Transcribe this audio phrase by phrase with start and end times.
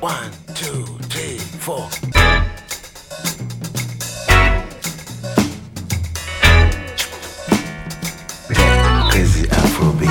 [0.00, 1.88] One, two, three, four.
[9.10, 10.08] Crazy Afrobeat.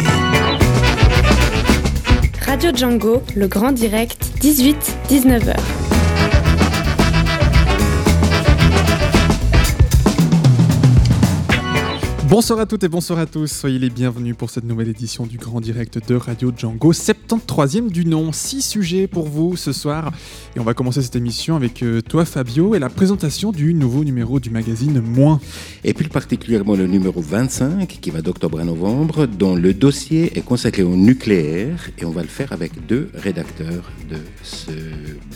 [2.46, 5.77] Radio Django, le grand direct, 18-19h.
[12.30, 15.38] Bonsoir à toutes et bonsoir à tous, soyez les bienvenus pour cette nouvelle édition du
[15.38, 20.12] Grand Direct de Radio Django, 73e du nom, 6 sujets pour vous ce soir.
[20.54, 24.04] Et on va commencer cette émission avec euh, toi Fabio et la présentation du nouveau
[24.04, 25.40] numéro du magazine Moins.
[25.86, 30.44] Et plus particulièrement le numéro 25 qui va d'octobre à novembre, dont le dossier est
[30.44, 34.72] consacré au nucléaire et on va le faire avec deux rédacteurs de ce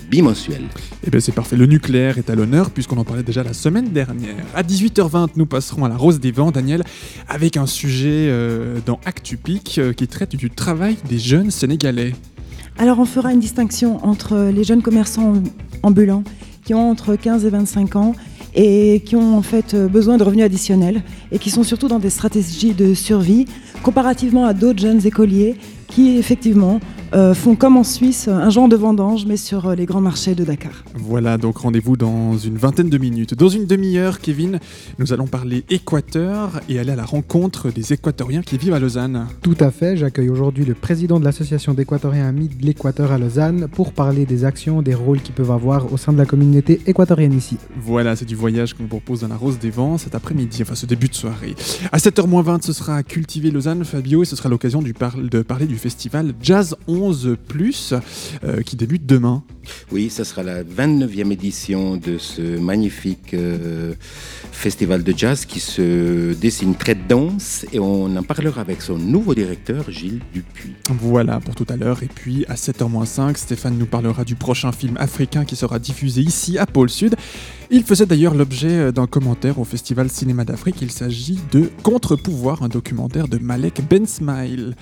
[0.10, 0.64] bimensuel.
[1.06, 3.92] Et bien c'est parfait, le nucléaire est à l'honneur puisqu'on en parlait déjà la semaine
[3.92, 4.46] dernière.
[4.54, 6.81] À 18h20, nous passerons à la Rose des Vents, Daniel,
[7.28, 12.14] avec un sujet euh, dans Actupic euh, qui traite du travail des jeunes sénégalais.
[12.78, 15.34] Alors on fera une distinction entre les jeunes commerçants
[15.84, 16.24] ambulants
[16.64, 18.16] qui ont entre 15 et 25 ans
[18.54, 22.00] et qui ont en fait euh, besoin de revenus additionnels et qui sont surtout dans
[22.00, 23.46] des stratégies de survie
[23.84, 25.56] comparativement à d'autres jeunes écoliers
[25.88, 26.80] qui effectivement
[27.14, 30.36] euh, font comme en Suisse un genre de vendange mais sur euh, les grands marchés
[30.36, 30.72] de Dakar.
[30.96, 33.34] Voilà, donc rendez-vous dans une vingtaine de minutes.
[33.34, 34.60] Dans une demi-heure, Kevin,
[35.00, 39.28] nous allons parler Équateur et aller à la rencontre des Équatoriens qui vivent à Lausanne.
[39.42, 43.68] Tout à fait, j'accueille aujourd'hui le président de l'association d'Équatoriens Amis de l'Équateur à Lausanne
[43.72, 47.34] pour parler des actions, des rôles qu'ils peuvent avoir au sein de la communauté équatorienne
[47.34, 47.58] ici.
[47.82, 50.76] Voilà, c'est du voyage qu'on vous propose dans la Rose des Vents cet après-midi, enfin
[50.76, 51.56] ce début de soirée.
[51.92, 55.76] À 7h20, ce sera Cultiver Lausanne, Fabio, et ce sera l'occasion par- de parler du
[55.76, 57.01] festival Jazz 11
[58.44, 59.44] euh, qui débute demain.
[59.92, 63.94] Oui, ça sera la 29e édition de ce magnifique euh,
[64.52, 69.34] festival de jazz qui se dessine très dense et on en parlera avec son nouveau
[69.34, 70.76] directeur, Gilles Dupuis.
[70.90, 72.04] Voilà pour tout à l'heure.
[72.04, 76.58] Et puis à 7h05, Stéphane nous parlera du prochain film africain qui sera diffusé ici
[76.58, 77.16] à Pôle Sud.
[77.74, 80.82] Il faisait d'ailleurs l'objet d'un commentaire au Festival Cinéma d'Afrique.
[80.82, 84.76] Il s'agit de Contre-pouvoir, un documentaire de Malek Ben Smile.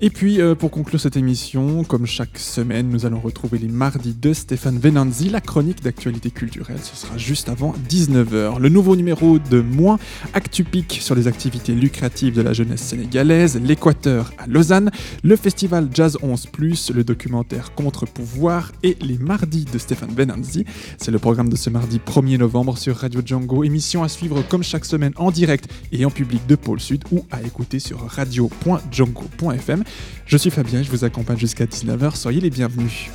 [0.00, 4.14] Et puis euh, pour conclure cette émission, comme chaque semaine, nous allons retrouver les mardis
[4.14, 6.78] de Stéphane Venanzi, la chronique d'actualité culturelle.
[6.82, 8.58] Ce sera juste avant 19h.
[8.58, 9.98] Le nouveau numéro de Moins,
[10.32, 14.90] Actupic sur les activités lucratives de la jeunesse sénégalaise, l'Équateur à Lausanne,
[15.22, 16.48] le festival Jazz 11,
[16.94, 20.64] le documentaire Contre-pouvoir et les mardis de Stéphane Venanzi.
[20.96, 23.64] C'est le programme de ce mardi 1er novembre sur Radio Django.
[23.64, 27.24] Émission à suivre comme chaque semaine en direct et en public de Pôle Sud ou
[27.30, 29.84] à écouter sur radio.django.fm.
[30.26, 32.16] Je suis Fabien, je vous accompagne jusqu'à 19h.
[32.16, 33.06] Soyez les bienvenus.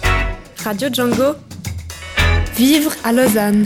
[0.64, 1.36] Radio Django.
[2.58, 3.66] Vivre à Lausanne.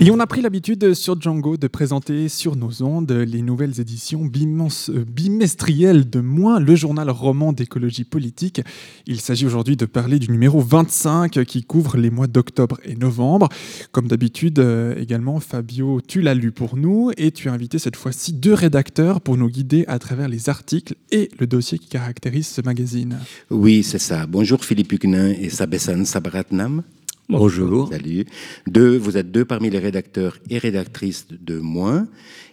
[0.00, 4.24] Et on a pris l'habitude sur Django de présenter sur nos ondes les nouvelles éditions
[4.24, 8.60] euh, bimestrielles de Moins, le journal roman d'écologie politique.
[9.06, 13.48] Il s'agit aujourd'hui de parler du numéro 25 qui couvre les mois d'octobre et novembre.
[13.92, 17.96] Comme d'habitude, euh, également, Fabio, tu l'as lu pour nous et tu as invité cette
[17.96, 22.48] fois-ci deux rédacteurs pour nous guider à travers les articles et le dossier qui caractérise
[22.48, 23.18] ce magazine.
[23.48, 24.26] Oui, c'est ça.
[24.26, 26.82] Bonjour Philippe Huguenin et Sabessan Sabaratnam.
[27.30, 27.88] Bonjour.
[27.88, 28.26] Salut.
[28.66, 32.06] Deux, vous êtes deux parmi les rédacteurs et rédactrices de Moins.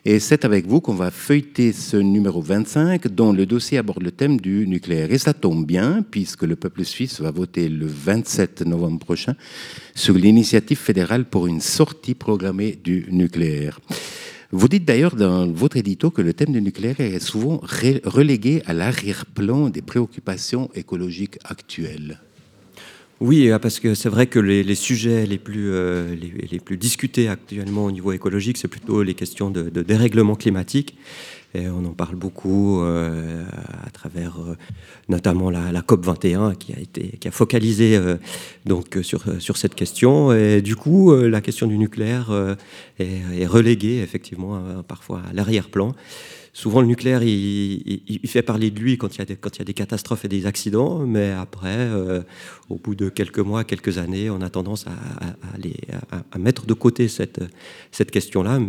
[0.06, 4.12] Et c'est avec vous qu'on va feuilleter ce numéro 25 dont le dossier aborde le
[4.12, 5.12] thème du nucléaire.
[5.12, 9.36] Et ça tombe bien puisque le peuple suisse va voter le 27 novembre prochain
[9.94, 13.82] sur l'initiative fédérale pour une sortie programmée du nucléaire.
[14.54, 17.60] Vous dites d'ailleurs dans votre édito que le thème du nucléaire est souvent
[18.06, 22.22] relégué à l'arrière-plan des préoccupations écologiques actuelles.
[23.22, 27.30] Oui, euh, parce que c'est vrai que les, sujets les plus, euh, les, plus discutés
[27.30, 30.98] actuellement au niveau écologique, c'est plutôt les questions de, dérèglement climatique.
[31.54, 33.44] Et on en parle beaucoup euh,
[33.86, 34.56] à travers euh,
[35.08, 38.00] notamment la, COP 21 qui a été qui a focalisé
[38.66, 40.34] donc sur sur cette question.
[40.34, 42.32] Et du coup, la question du nucléaire
[42.98, 45.94] est, est reléguée effectivement parfois à l'arrière-plan.
[46.54, 49.36] Souvent, le nucléaire, il, il- il fait parler de lui quand il, y a des,
[49.38, 52.22] quand il y a des catastrophes et des accidents, mais après, euh,
[52.70, 55.76] au bout de quelques mois, quelques années, on a tendance à, à- à aller-
[56.12, 57.42] à- à mettre de côté cette,
[57.92, 58.60] cette question-là,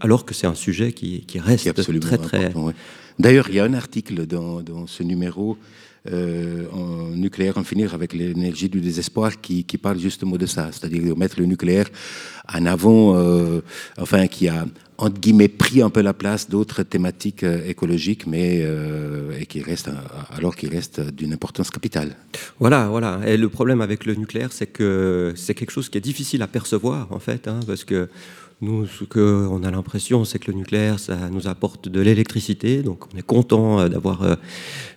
[0.00, 2.54] alors que c'est un sujet qui, qui reste qui très, très...
[2.54, 2.72] ouais.
[3.18, 5.56] D'ailleurs, il y a un article dans, dans ce numéro
[6.72, 11.02] en nucléaire, en finir avec l'énergie du désespoir, qui, qui parle justement de ça, c'est-à-dire
[11.02, 11.88] de mettre le nucléaire
[12.52, 13.60] en avant, euh,
[13.98, 14.66] enfin, qui a
[14.98, 19.88] entre guillemets pris un peu la place d'autres thématiques euh, écologiques, mais euh, qui reste
[19.88, 19.92] euh,
[20.36, 22.16] alors qu'il reste d'une importance capitale.
[22.58, 23.20] Voilà, voilà.
[23.26, 26.46] Et le problème avec le nucléaire, c'est que c'est quelque chose qui est difficile à
[26.46, 28.08] percevoir, en fait, hein, parce que
[28.62, 32.82] Nous, ce qu'on a l'impression, c'est que le nucléaire, ça nous apporte de l'électricité.
[32.82, 34.34] Donc, on est content euh, d'avoir euh,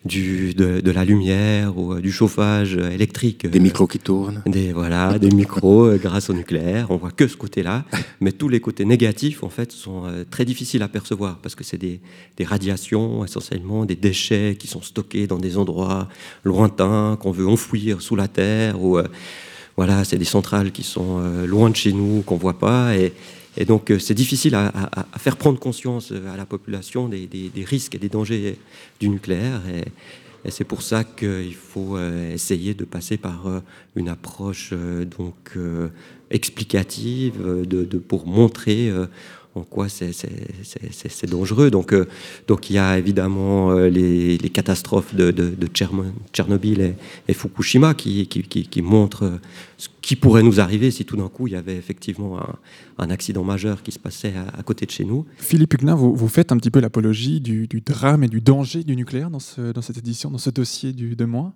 [0.06, 3.46] du, de, de la lumière ou euh, du chauffage électrique.
[3.46, 4.42] Des micros qui tournent.
[4.46, 6.90] Des, voilà, des micros grâce au nucléaire.
[6.90, 7.84] On voit que ce côté-là.
[8.22, 11.78] Mais tous les côtés négatifs, en fait, sont très difficiles à percevoir parce que c'est
[11.78, 12.00] des,
[12.38, 16.08] des radiations, essentiellement, des déchets qui sont stockés dans des endroits
[16.46, 18.82] lointains qu'on veut enfouir sous la terre.
[18.82, 19.00] Ou,
[19.76, 22.96] voilà, c'est des centrales qui sont loin de chez nous, qu'on voit pas.
[22.96, 23.12] Et,
[23.60, 24.72] et donc, euh, c'est difficile à,
[25.18, 27.30] faire prendre conscience euh, à la population des,
[27.66, 28.58] risques et des dangers
[29.02, 29.62] du nucléaire.
[29.72, 29.84] Et,
[30.50, 33.46] c'est pour ça qu'il faut euh, essayer de passer par
[33.98, 34.74] une approche
[35.18, 35.58] donc
[36.32, 38.90] explicative de, pour montrer
[39.54, 41.70] en quoi c'est- dangereux.
[41.70, 41.94] Donc,
[42.48, 46.96] donc il y a évidemment les, catastrophes de, de- de Tcherno- Tchernobyl
[47.28, 49.40] et, Fukushima qui, montrent
[49.80, 52.56] ce qui pourrait nous arriver si tout d'un coup il y avait effectivement un,
[52.98, 55.26] un accident majeur qui se passait à, à côté de chez nous.
[55.38, 58.84] Philippe Huguenin, vous, vous faites un petit peu l'apologie du, du drame et du danger
[58.84, 61.54] du nucléaire dans, ce- dans cette édition, dans ce dossier du, de moi?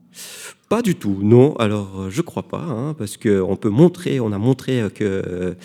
[0.69, 1.53] Pas du tout, non.
[1.57, 5.55] Alors, euh, je crois pas, hein, parce qu'on peut montrer, on a montré euh, que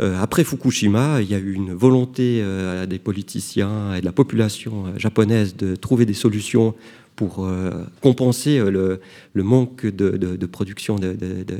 [0.00, 4.12] euh, après Fukushima, il y a eu une volonté euh, des politiciens et de la
[4.12, 6.74] population japonaise de trouver des solutions
[7.16, 7.70] pour euh,
[8.00, 9.00] compenser euh, le,
[9.34, 10.96] le manque de, de- de production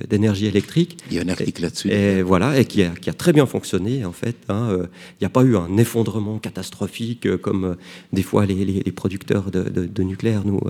[0.09, 0.99] d'énergie électrique.
[1.11, 1.91] Il y a un article là-dessus.
[1.93, 4.37] Et voilà, et qui a, qui a très bien fonctionné en fait.
[4.49, 7.75] hein, euh, Il n'y a pas eu un effondrement catastrophique comme euh,
[8.13, 10.61] des fois les, les- les producteurs de, de- nucléaire nous,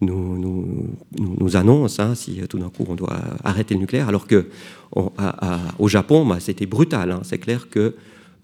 [0.00, 4.08] nous, nous, nous- nous annoncent hein, si tout d'un coup on doit arrêter le nucléaire,
[4.08, 4.46] alors que
[4.94, 7.10] on- à- à- au Japon, bah, c'était brutal.
[7.10, 7.20] hein.
[7.24, 7.94] C'est clair que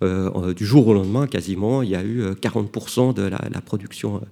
[0.03, 3.61] euh, du jour au lendemain, quasiment, il y a eu euh, 40% de la, la
[3.61, 4.23] production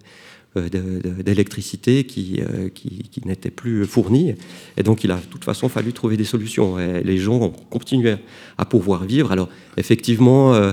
[0.56, 4.34] d'électricité qui, euh, qui, qui n'était plus fournie.
[4.76, 6.78] Et donc, il a de toute façon fallu trouver des solutions.
[6.78, 8.16] Et les gens ont continué
[8.56, 9.30] à pouvoir vivre.
[9.30, 10.72] Alors, effectivement, euh,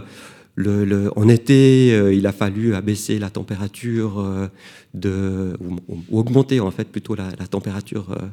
[1.16, 4.48] en été, euh, il a fallu abaisser la température euh,
[4.94, 8.25] de, ou, augmenter en fait plutôt la, température euh,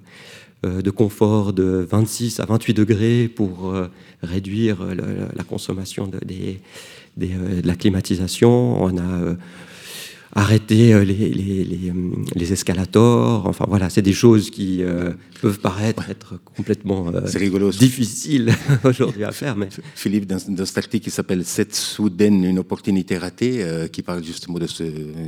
[0.65, 3.89] euh, de confort de 26 à 28 degrés pour euh,
[4.23, 8.83] réduire euh, la consommation de, euh, de la climatisation.
[8.83, 9.37] On a
[10.37, 11.93] euh, arrêté euh, les, les, les,
[12.35, 13.47] les escalators.
[13.47, 17.71] Enfin voilà, c'est des choses qui euh, peuvent paraître être complètement euh, rigolo.
[17.71, 18.53] difficiles
[18.85, 23.19] aujourd'hui à faire, mais Philippe, dans, dans cet article qui s'appelle Cette soudaine, une opportunité
[23.19, 24.85] ratée, euh, qui parle justement de ce,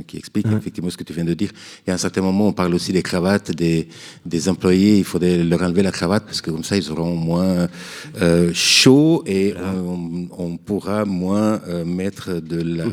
[0.07, 0.57] qui explique Ouais.
[0.57, 1.49] effectivement ce que tu viens de dire.
[1.87, 3.87] Et à un certain moment, on parle aussi des cravates des,
[4.25, 4.97] des employés.
[4.99, 7.67] Il faudrait leur enlever la cravate parce que comme ça, ils auront moins
[8.21, 12.85] euh, chaud et on, on pourra moins euh, mettre de la,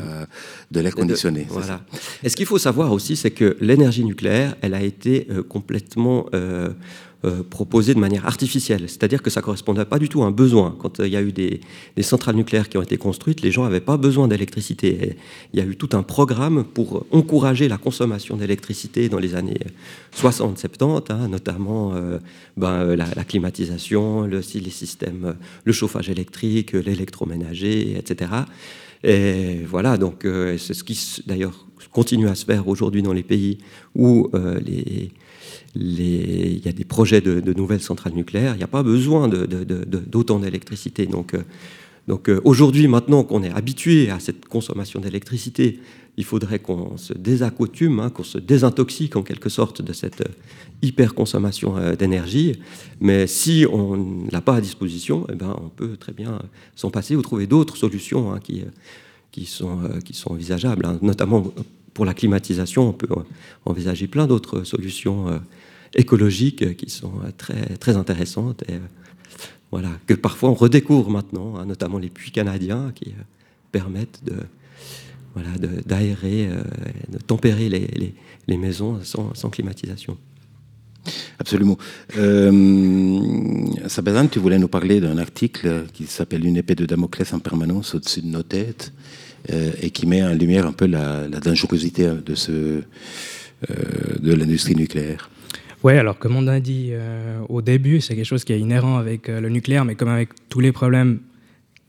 [0.71, 1.45] de l'air conditionné.
[1.49, 1.67] Voilà.
[1.67, 1.81] ça
[2.23, 6.25] Et ce qu'il faut savoir aussi, c'est que l'énergie nucléaire, elle a été euh, complètement
[6.33, 6.69] euh,
[7.25, 8.83] euh, proposée de manière artificielle.
[8.87, 10.75] C'est-à-dire que ça ne correspondait pas du tout à un besoin.
[10.79, 11.61] Quand il y a eu des,
[12.01, 15.15] centrales nucléaires qui ont été construites, les gens n'avaient pas besoin d'électricité.
[15.53, 19.59] Il y a eu tout un programme pour encourager la consommation d'électricité dans les années
[20.17, 21.93] 60-70, hein, notamment
[22.57, 28.31] ben, la, climatisation, le, les systèmes, le chauffage électrique, l'électroménager, etc.
[29.03, 30.25] Et voilà, donc
[30.57, 33.59] c'est ce qui d'ailleurs continue à se faire aujourd'hui dans les pays
[33.95, 34.59] où euh,
[35.75, 38.53] il y a des projets de, nouvelles centrales nucléaires.
[38.55, 41.05] Il n'y a pas besoin d'autant d'électricité.
[41.05, 41.43] Donc, euh,
[42.07, 45.79] donc euh, aujourd'hui, maintenant qu'on est habitué à cette consommation d'électricité,
[46.15, 50.23] il faudrait qu'on se désaccoutume, hein, qu'on se désintoxique en quelque sorte de cette
[50.83, 52.59] hyper-consommation euh, d'énergie.
[53.01, 56.39] Mais si on ne l'a pas à disposition, eh ben, on peut très bien
[56.75, 58.63] s'en passer ou trouver d'autres solutions hein, qui,
[59.31, 60.85] qui, sont, qui sont envisageables.
[60.85, 60.99] hein.
[61.01, 61.51] Notamment
[61.93, 63.07] pour la climatisation, on peut
[63.65, 65.37] envisager plein d'autres solutions euh,
[65.95, 68.63] écologiques euh, qui sont euh, très, très intéressantes.
[68.69, 68.75] Et,
[69.71, 73.15] voilà, que parfois on redécouvre maintenant, hein, notamment les puits canadiens qui
[73.71, 74.35] permettent de,
[75.33, 75.49] voilà,
[75.87, 76.47] d'aérer,
[77.09, 78.13] de tempérer les,
[78.47, 80.15] les- maisons sans, climatisation.
[81.39, 81.79] Absolument.
[82.17, 87.39] Euh, Sabazan, tu voulais nous parler d'un article qui s'appelle Une épée de Damoclès en
[87.39, 88.93] permanence au-dessus de nos têtes
[89.49, 92.83] et qui met en lumière un peu la, dangerosité de, ce,
[93.69, 93.73] euh,
[94.19, 95.29] de l'industrie nucléaire.
[95.83, 98.97] Oui, alors comme on a dit euh, au début, c'est quelque chose qui est inhérent
[98.97, 101.19] avec euh, le nucléaire, mais comme avec tous les problèmes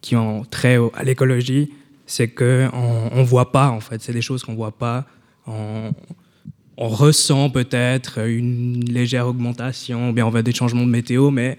[0.00, 1.70] qui ont trait à l'écologie,
[2.06, 2.70] c'est qu'on
[3.12, 4.02] on voit pas, en fait.
[4.02, 5.06] C'est des choses qu'on voit pas.
[5.46, 5.92] On,
[6.76, 11.56] on ressent peut-être une légère augmentation, ou bien on voit des changements de météo, mais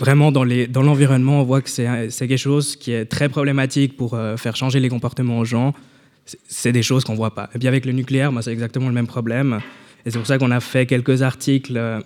[0.00, 0.44] vraiment dans
[0.82, 4.80] l'environnement, on voit que c'est quelque chose qui est très problématique pour euh, faire changer
[4.80, 5.74] les comportements aux gens.
[6.48, 7.50] C'est- des choses qu'on voit pas.
[7.54, 9.60] Et bien avec le nucléaire, moi, c'est exactement le même problème.
[10.04, 12.00] Et c'est pour ça qu'on a fait quelques articles euh,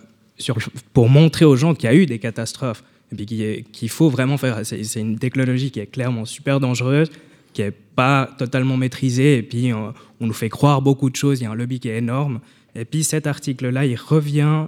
[0.92, 2.82] pour montrer aux gens qu'il y a eu des catastrophes,
[3.12, 4.60] et puis qu'il faut vraiment faire.
[4.64, 7.10] C'est une technologie qui est clairement super dangereuse,
[7.52, 11.40] qui n'est pas totalement maîtrisée, et puis on, on nous fait croire beaucoup de choses,
[11.40, 12.40] il y a un lobby qui est énorme.
[12.74, 14.66] Et puis cet article-là, il revient euh,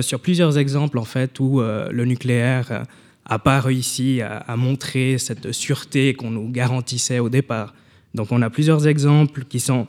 [0.00, 2.84] sur plusieurs exemples en fait où euh, le nucléaire euh,
[3.24, 7.72] a pas réussi à, montrer cette sûreté qu'on nous garantissait au départ.
[8.14, 9.86] Donc on a plusieurs exemples qui sont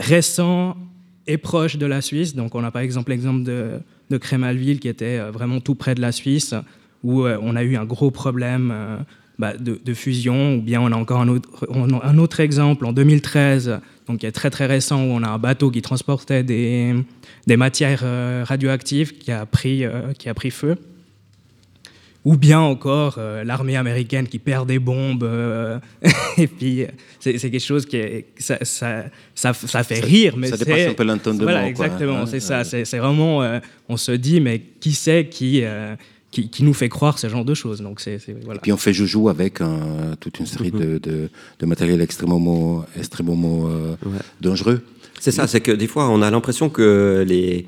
[0.00, 0.76] récents
[1.28, 2.34] et proches de la Suisse.
[2.34, 5.94] Donc on a par exemple l'exemple de, de Crémalville qui était euh, vraiment tout près
[5.94, 6.54] de la Suisse,
[7.04, 8.96] où euh, on a eu un gros problème euh,
[9.40, 12.92] bah, de, de fusion, ou bien on a encore un autre, un autre exemple en
[12.92, 16.94] 2013, donc qui est très très récent, où on a un bateau qui transportait des,
[17.46, 20.76] des matières euh, radioactives qui a pris, euh, qui a pris feu.
[22.26, 25.22] Ou bien encore euh, l'armée américaine qui perd des bombes.
[25.24, 25.78] euh,
[26.36, 26.84] et puis,
[27.18, 28.26] c'est quelque chose qui est.
[28.38, 32.40] Ça, ça, ça, ça fait rire, mais ça dépasse un peu l'entendement, Voilà, exactement, c'est
[32.40, 32.62] ça.
[32.62, 33.40] C'est c'est vraiment.
[33.88, 35.62] on se dit, mais qui c'est qui,
[36.30, 38.18] qui, qui nous fait croire ce genre de choses Donc, c'est.
[38.44, 38.60] Voilà.
[38.60, 43.68] Puis on fait joujou avec un- toute une série de, de, de matériel extrêmement, extrêmement
[43.68, 44.18] euh, Ouais.
[44.40, 44.82] dangereux.
[45.18, 47.66] C'est ça, c'est que des fois, on a l'impression que les,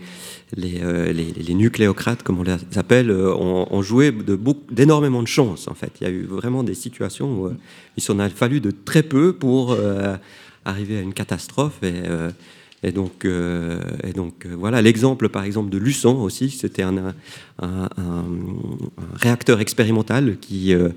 [0.56, 4.72] les, euh, les, les nucléocrates, comme on les appelle, euh, ont, ont joué de beaucoup-
[4.72, 5.92] d'énormément de chance, en fait.
[6.00, 7.56] Il y a eu vraiment des situations où euh,
[7.98, 10.16] il s'en a fallu de très peu pour euh,
[10.64, 11.78] arriver à une catastrophe.
[11.82, 12.30] Et, euh,
[12.84, 16.96] et donc, euh, et donc euh, voilà, l'exemple, par exemple, de Luçon aussi, c'était un,
[16.98, 17.14] un,
[17.62, 18.24] un- un
[19.14, 20.88] réacteur expérimental qui, euh,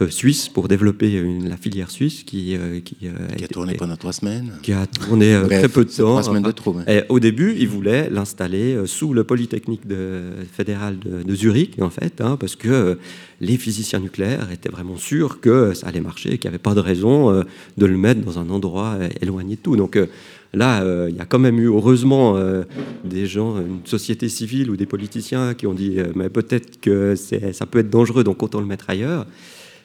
[0.00, 3.48] euh, suisse pour développer une- la filière suisse qui, euh, qui, euh, Qui a été-
[3.54, 4.52] tourné pendant trois semaines.
[4.62, 5.96] qui a tourné Bref, très peu de temps.
[6.12, 6.76] Trois semaines de trop.
[6.78, 6.84] hein.
[6.86, 10.20] et au début, ils voulaient l'installer sous le Polytechnique de,
[10.52, 12.98] fédéral de, de Zurich, en fait, hein, parce que
[13.40, 16.80] les physiciens nucléaires étaient vraiment sûrs que ça allait marcher, qu'il n'y avait pas de
[16.80, 17.42] raison euh,
[17.78, 19.76] de le mettre dans un endroit éloigné de tout.
[19.76, 20.06] Donc euh,
[20.54, 22.62] là, euh, il y a quand même eu, heureusement, euh,
[23.04, 27.14] des gens, une société civile ou des politiciens qui ont dit, euh, mais peut-être que
[27.16, 29.26] ça peut être dangereux, donc autant le mettre ailleurs.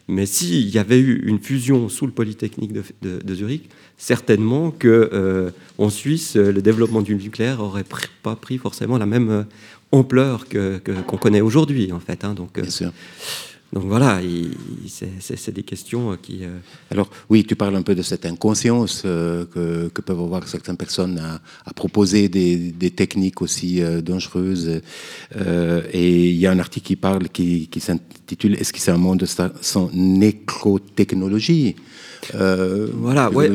[0.10, 2.72] Mais s'il y avait eu une fusion sous le Polytechnique
[3.02, 8.98] de, Zurich, certainement que en Suisse, le développement du nucléaire aurait pr- pas pris forcément
[8.98, 9.46] la même
[9.92, 12.24] ampleur que qu'on connaît aujourd'hui, en fait.
[12.24, 12.34] hein.
[12.34, 12.92] Donc, Bien sûr.
[13.74, 14.52] Donc voilà, il-
[14.86, 16.40] il- c'est- des questions euh, qui.
[16.44, 16.58] euh,
[16.90, 20.78] Alors oui, tu parles un peu de cette inconscience euh, que, que peuvent avoir certaines
[20.78, 24.82] personnes à, à proposer des, des techniques aussi euh, dangereuses.
[25.94, 28.98] Et il y a un article qui parle, qui, qui s'intitule Est-ce que c'est un
[28.98, 31.76] monde sa- sans nécrotechnologie
[32.94, 33.50] Voilà, ouais.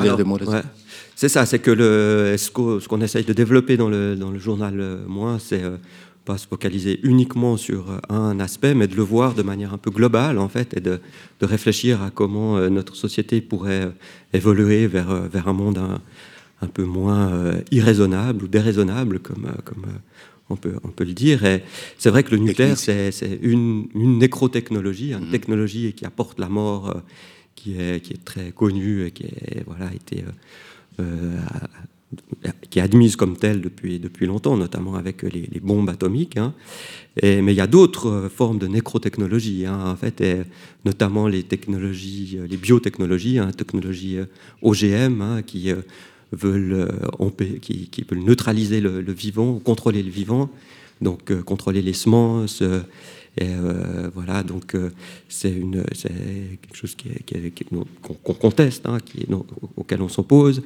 [1.14, 2.50] C'est ça, c'est que le, ce
[2.88, 4.74] qu'on essaye de développer dans le, dans le journal
[5.06, 5.62] Moins, c'est
[6.24, 9.78] pas se focaliser uniquement sur euh, un aspect, mais de le voir de manière un
[9.78, 11.00] peu globale, en fait, et de,
[11.40, 13.90] de réfléchir à comment euh, notre société pourrait euh,
[14.32, 16.00] évoluer vers, vers un monde un,
[16.60, 19.84] un peu moins irraisonnable ou déraisonnable, comme, comme
[20.48, 21.44] on, peut, on peut le dire.
[21.44, 21.64] Et
[21.98, 26.48] c'est vrai que le nucléaire, c'est c'est une, une nécrotechnologie, une technologie qui apporte la
[26.48, 27.02] mort,
[27.56, 30.24] qui, est, qui est très connue et qui est, voilà, été,
[31.00, 31.36] euh,
[32.70, 36.36] qui est admise comme telle depuis, depuis longtemps, notamment avec les, bombes atomiques.
[36.36, 36.54] hein.
[37.22, 40.42] Mais il y a d'autres euh, formes de nécrotechnologie, hein, en fait, et
[40.84, 44.24] notamment les technologies, euh, les biotechnologies, hein, technologies euh,
[44.62, 45.70] OGM, hein, qui
[46.32, 46.88] veulent
[47.60, 50.48] qui, qui neutraliser le, vivant, contrôler le vivant,
[51.02, 52.62] donc contrôler les semences.
[53.38, 54.90] Et euh, voilà, donc euh,
[55.28, 57.08] c'est quelque chose qui
[58.02, 58.98] qu'on conteste, hein,
[59.76, 60.62] auquel on s'oppose.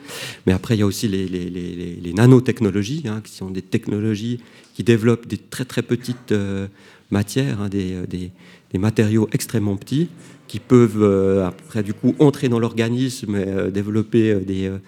[0.46, 3.62] Mais après, il y a aussi les, les- les- les- nanotechnologies, hein, qui sont des
[3.62, 4.40] technologies
[4.74, 6.66] qui développent des très très petites euh,
[7.10, 8.32] matières, hein, des, des-
[8.72, 10.08] des matériaux extrêmement petits,
[10.48, 14.78] qui peuvent euh, après du coup entrer dans l'organisme et euh, développer euh, des, euh,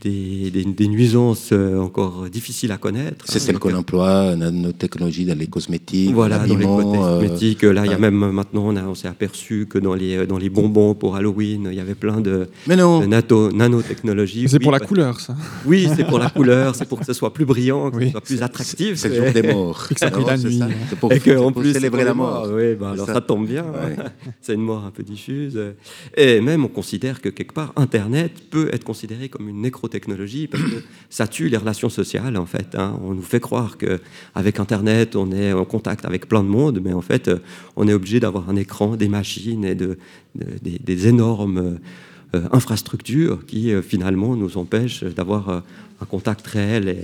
[0.00, 3.24] des, des- des nuisances euh, encore difficiles à connaître.
[3.28, 3.40] C'est hein.
[3.40, 7.62] celle qu'on emploie, nanotechnologie dans les cosmétiques, voilà, dans les euh, cosmétiques.
[7.62, 8.10] Là, il y a ouais.
[8.10, 11.80] même maintenant, on, s'est aperçu que dans les, dans les bonbons pour Halloween, il y
[11.80, 14.48] avait plein de, Mais non, de nato- nanotechnologies.
[14.48, 15.36] C'est Oui, pour la bah, couleur, ça.
[15.64, 18.06] Oui, c'est pour la couleur, c'est pour que ce soit plus brillant, que Oui.
[18.06, 18.96] ce soit plus attractif.
[18.96, 19.86] c'est le jour des morts.
[19.90, 20.60] Et que ça brille Non, la c'est nuit.
[20.90, 22.48] C'est pour, pour plus, célébrer la mort.
[22.52, 23.14] Oui, bah, alors ça.
[23.14, 23.20] ça.
[23.20, 23.62] tombe bien.
[23.64, 23.96] Ouais.
[24.40, 25.58] c'est une mort un peu diffuse.
[26.16, 30.62] Et même, on considère que quelque part, Internet peut être considéré comme une nécrotechnologie parce
[30.62, 32.74] que ça tue les relations sociales, en fait.
[32.74, 32.98] hein.
[33.04, 36.92] On nous fait croire qu'avec Internet, on est en contact avec plein de monde, mais
[36.92, 37.38] en fait, euh,
[37.76, 39.98] on est obligé d'avoir un écran, des machines et de,
[40.34, 41.78] de- des, énormes
[42.34, 45.60] euh, infrastructures qui, euh, finalement, nous empêchent d'avoir euh,
[46.00, 46.96] un contact réel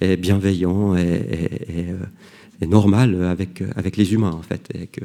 [0.00, 1.26] et, bienveillant et,
[1.80, 4.68] euh, normal avec, avec les humains, en fait.
[4.92, 5.00] Que-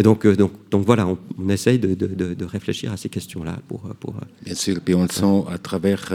[0.00, 2.96] Et donc, euh, donc, donc voilà, on, on essaye de, de- de- de réfléchir à
[2.96, 6.10] ces questions-là pour, euh, pour, euh, Bien sûr, puis on le sent à travers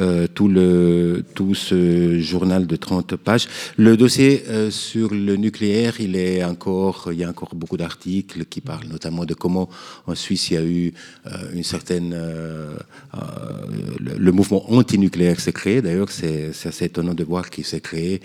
[0.00, 3.46] euh, tout, le, tout ce journal de 30 pages.
[3.76, 8.44] Le dossier euh, sur le nucléaire, il, est encore, il y a encore beaucoup d'articles
[8.46, 9.68] qui parlent notamment de comment
[10.08, 10.92] en Suisse il y a eu
[11.26, 12.10] euh, une certaine...
[14.00, 15.80] le, mouvement anti-nucléaire s'est créé.
[15.80, 18.20] D'ailleurs, c'est assez étonnant de voir qu'il s'est créé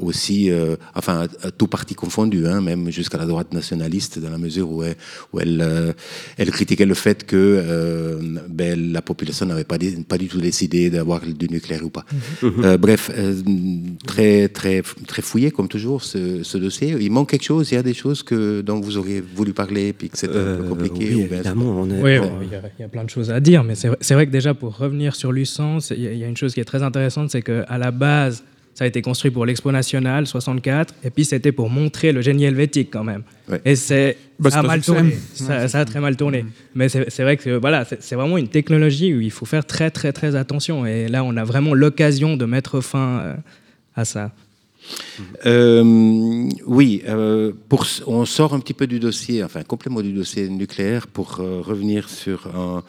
[0.00, 0.50] aussi,
[0.94, 4.82] enfin, à tout parti confondu, hein, même jusqu'à la droite nationaliste, dans la mesure où
[4.82, 4.96] elle,
[5.32, 5.92] où elle, euh,
[6.38, 8.18] elle critiquait le fait que euh,
[8.48, 12.04] ben, la population n'avait pas, du tout décidé d'avoir du nucléaire ou pas.
[12.42, 13.34] Euh, bref, euh,
[14.06, 16.94] très, très, très fouillé, comme toujours, ce, ce dossier.
[17.00, 19.92] Il manque quelque chose, il y a des choses que, dont vous auriez voulu parler,
[19.92, 21.06] puis que c'était un peu compliqué.
[21.14, 22.88] oui, ou bien- évidemment, on est, Oui, on- bon, il y, a- il y a
[22.88, 25.32] plein de choses à dire, mais c'est vrai- que déjà pour revenir sur
[25.96, 27.90] il y, a- il y a une chose qui est très intéressante, c'est qu'à la
[27.90, 28.42] base,
[28.74, 32.44] ça a été construit pour l'Expo nationale 64, et puis c'était pour montrer le génie
[32.44, 33.22] helvétique quand même.
[33.48, 33.60] Ouais.
[33.64, 36.44] Et c'est Bah, ça a c'est mal tourné, Ouais, ça, ça a très mal tourné.
[36.74, 39.64] Mais c'est c'est vrai que voilà, c'est c'est vraiment une technologie où il faut faire
[39.64, 40.84] très très très attention.
[40.86, 43.34] Et là, on a vraiment l'occasion de mettre fin euh,
[43.94, 44.32] à ça.
[45.46, 50.48] Euh, oui, euh, pour, on sort un petit peu du dossier, enfin complément du dossier
[50.48, 52.82] nucléaire pour revenir sur un-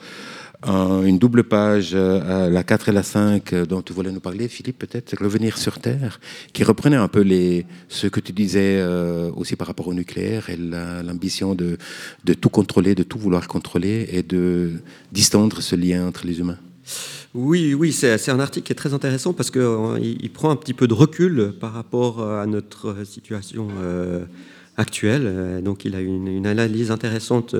[0.63, 4.47] une double page, euh, la 4 et la 5, euh, dont tu voulais nous parler,
[4.47, 6.19] Philippe, peut-être, Revenir sur Terre,
[6.53, 10.49] qui reprenait un peu les, ce que tu disais euh, aussi par rapport au nucléaire
[10.49, 11.77] et la- l'ambition de,
[12.23, 14.73] de tout contrôler, de tout vouloir contrôler et de
[15.11, 16.59] distendre ce lien entre les humains.
[17.33, 19.61] Oui, oui, c'est un article qui est très intéressant parce qu'il
[20.01, 23.67] il il prend un petit peu de recul par rapport à notre situation
[24.77, 25.61] actuelle.
[25.63, 27.53] Donc, il a une, analyse intéressante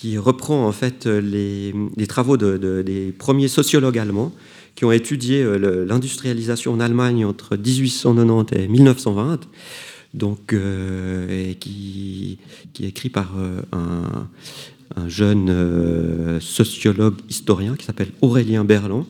[0.00, 4.32] qui reprend en fait les, les travaux de- de- des premiers sociologues allemands
[4.74, 9.40] qui ont étudié euh, l'industrialisation en Allemagne entre 1890 et 1920.
[10.14, 12.38] Donc, euh, et qui,
[12.80, 14.26] est écrit par euh, un,
[14.96, 19.06] un jeune euh, sociologue historien qui s'appelle Aurélien Berland,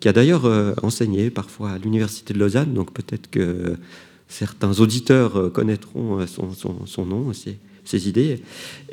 [0.00, 3.74] qui a d'ailleurs euh, enseigné parfois à l'université de Lausanne, donc peut-être que
[4.28, 6.26] certains auditeurs euh, connaîtront euh,
[6.86, 8.40] son, nom, ses, ses idées.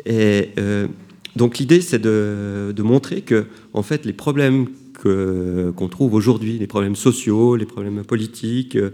[0.06, 0.88] Et euh,
[1.36, 4.68] donc l'idée, c'est de, montrer que, en fait, les problèmes
[5.04, 8.92] qu'on trouve aujourd'hui, les problèmes sociaux, les problèmes politiques, euh,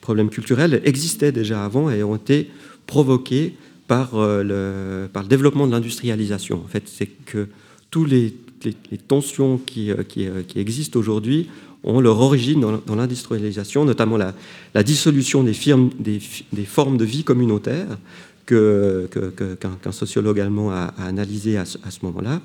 [0.00, 2.48] problèmes culturels, existaient déjà avant et ont été
[2.86, 3.54] provoqués
[3.86, 6.62] par, euh, le, par le développement de l'industrialisation.
[6.64, 7.48] En fait, c'est que
[7.90, 11.48] tous les, les- les tensions qui, euh, qui, qui existent aujourd'hui
[11.84, 14.34] ont leur origine dans, l'industrialisation, notamment la,
[14.74, 16.20] la dissolution des, firmes, des,
[16.52, 17.98] des formes de vie communautaires
[18.46, 22.40] qu'un, sociologue allemand a, a analysé à ce, moment-là,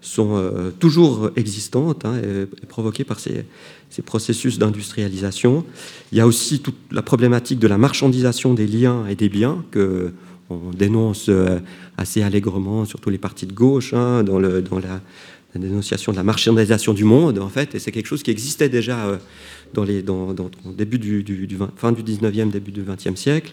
[0.00, 3.44] sont euh, toujours existantes hein, et, provoquées par ces,
[3.90, 5.64] ces processus d'industrialisation.
[6.12, 9.64] Il y a aussi toute la problématique de la marchandisation des liens et des biens
[9.70, 10.12] que
[10.50, 11.60] on dénonce euh,
[11.96, 15.00] assez allègrement, surtout les partis de gauche, hein, dans, le, dans la,
[15.54, 18.68] la dénonciation de la marchandisation du monde, en fait, et c'est quelque chose qui existait
[18.68, 19.16] déjà euh,
[19.74, 22.82] dans les, dans, dans- au début du, du- du 20 fin du 19e, début du
[22.82, 23.52] 20e siècle.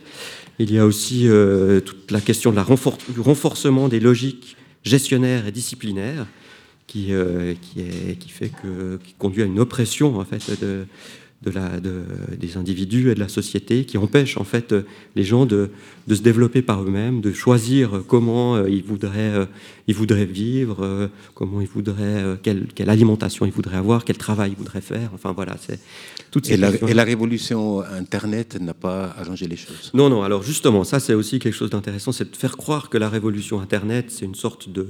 [0.59, 5.47] Il y a aussi euh, toute la question de la du renforcement des logiques gestionnaires
[5.47, 6.25] et disciplinaires
[6.87, 10.85] qui, euh, qui, est, qui fait que, qui conduit à une oppression en fait de,
[11.43, 12.03] de la, de-
[12.39, 14.73] des individus et de la société, qui empêche en fait
[15.15, 15.69] les gens de,
[16.07, 19.45] de se développer par eux-mêmes, de choisir comment euh, ils voudraient, euh,
[19.87, 24.51] ils voudraient vivre, euh, comment ils voudraient, quelle, quelle alimentation ils voudraient avoir, quel travail
[24.53, 25.11] ils voudraient faire.
[25.13, 25.79] Enfin voilà, c'est
[26.31, 29.91] toutes ces Et la, et la révolution Internet n'a pas arrangé les choses.
[29.93, 32.97] Non, non, alors justement, ça c'est aussi quelque chose d'intéressant, c'est de faire croire que
[32.97, 34.85] la révolution Internet, c'est une sorte de-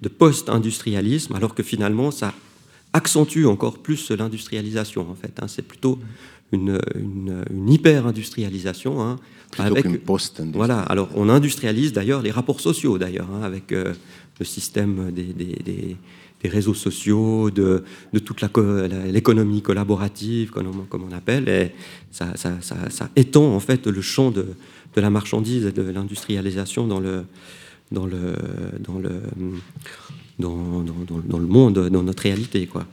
[0.00, 2.32] de post-industrialisme, alors que finalement, ça
[2.92, 5.32] accentue encore plus l'industrialisation, en fait.
[5.40, 5.46] hein.
[5.48, 5.98] C'est plutôt
[6.52, 9.00] une, une- une hyper-industrialisation.
[9.02, 9.16] hein,
[9.50, 13.72] Plutôt avec- qu'une post Voilà, alors on industrialise d'ailleurs les rapports sociaux, d'ailleurs, hein, avec
[13.72, 13.92] euh,
[14.38, 15.96] le système des, des- des-
[16.42, 21.12] des réseaux sociaux, de, de toute la co- la- l'économie collaborative, comme on, comme on
[21.12, 21.72] appelle, et
[22.10, 24.46] ça, ça- ça- ça étend en fait le champ de,
[24.94, 27.24] de la marchandise et de l'industrialisation dans le,
[27.92, 28.34] dans le,
[28.80, 29.10] dans le,
[30.40, 32.66] dans, le monde, dans notre réalité.
[32.66, 32.86] Quoi.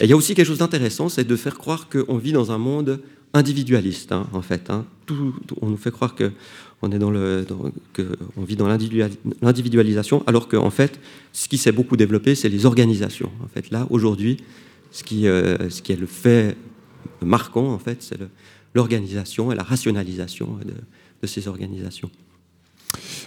[0.00, 2.58] Il y a aussi quelque chose d'intéressant, c'est de faire croire qu'on vit dans un
[2.58, 3.00] monde
[3.34, 4.70] individualiste, hein, en fait.
[4.70, 4.84] hein.
[5.60, 6.32] On nous fait croire que
[6.82, 10.98] on vit dans l'individual- l'individualisation, alors qu'en fait,
[11.32, 13.30] ce qui s'est beaucoup développé, c'est les organisations.
[13.44, 14.38] En fait, là, aujourd'hui,
[14.90, 16.56] ce qui, euh, est le fait
[17.24, 18.18] marquant, en fait, c'est
[18.74, 20.58] l'organisation et la rationalisation
[21.22, 22.10] de ces organisations.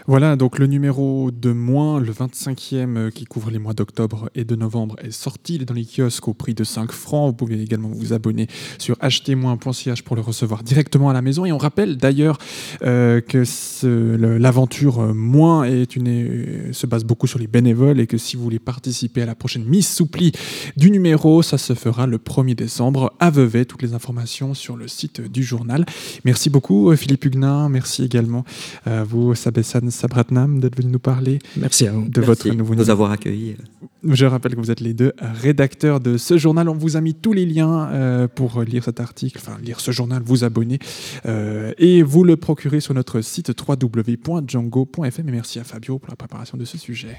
[0.08, 4.46] Voilà, donc le numéro de moins, le 25e euh, qui couvre les mois d'octobre et
[4.46, 5.56] de novembre est sorti.
[5.56, 7.28] Il est dans les kiosques au prix de 5 francs.
[7.28, 8.46] Vous pouvez également vous abonner
[8.78, 11.44] sur acheter-moins.ch pour le recevoir directement à la maison.
[11.46, 12.38] Et on rappelle d'ailleurs
[12.84, 13.46] euh, que
[14.38, 18.44] l'aventure euh, moins est une, se base beaucoup sur les bénévoles et que si vous
[18.44, 20.34] voulez participer à la prochaine mise sous pli
[20.78, 23.32] du numéro, ça se fera le 1er décembre à.
[23.68, 25.86] Toutes les informations sur le site du journal.
[26.24, 27.68] Merci beaucoup Philippe Huguenin.
[27.68, 28.46] Merci également
[28.86, 32.08] à vous Sabessan Sabratnam d'être venu nous parler Merci à vous.
[32.08, 33.56] de Merci votre de nouveau nous avoir accueillis.
[34.04, 36.70] Je rappelle que vous êtes les deux rédacteurs de ce journal.
[36.70, 39.92] On vous a mis tous les liens euh, pour lire cet article, enfin lire ce
[39.92, 40.80] journal, vous abonner
[41.26, 45.30] euh, et vous le procurer sur notre site www.django.fm.
[45.30, 47.18] Et merci à Fabio pour la préparation de ce sujet.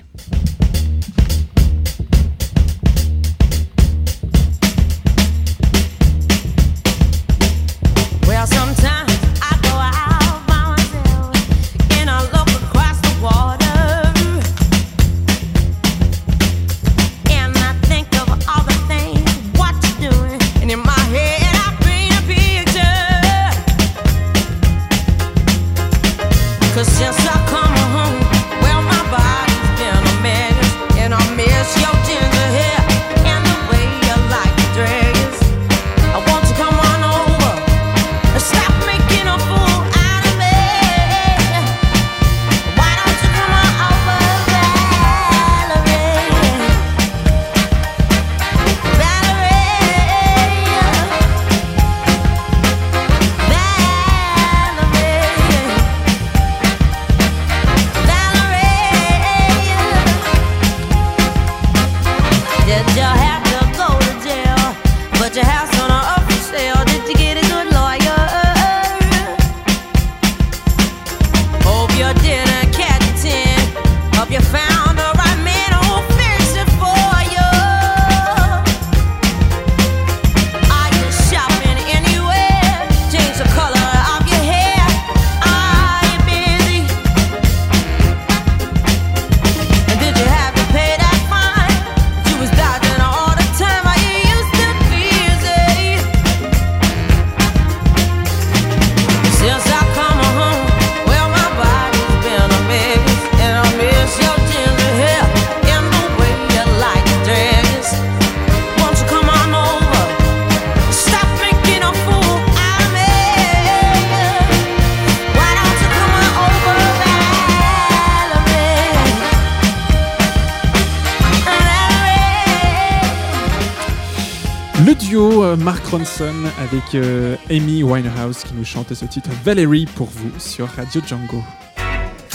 [128.33, 131.45] Qui nous chantait ce titre Valerie pour vous sur Radio Django.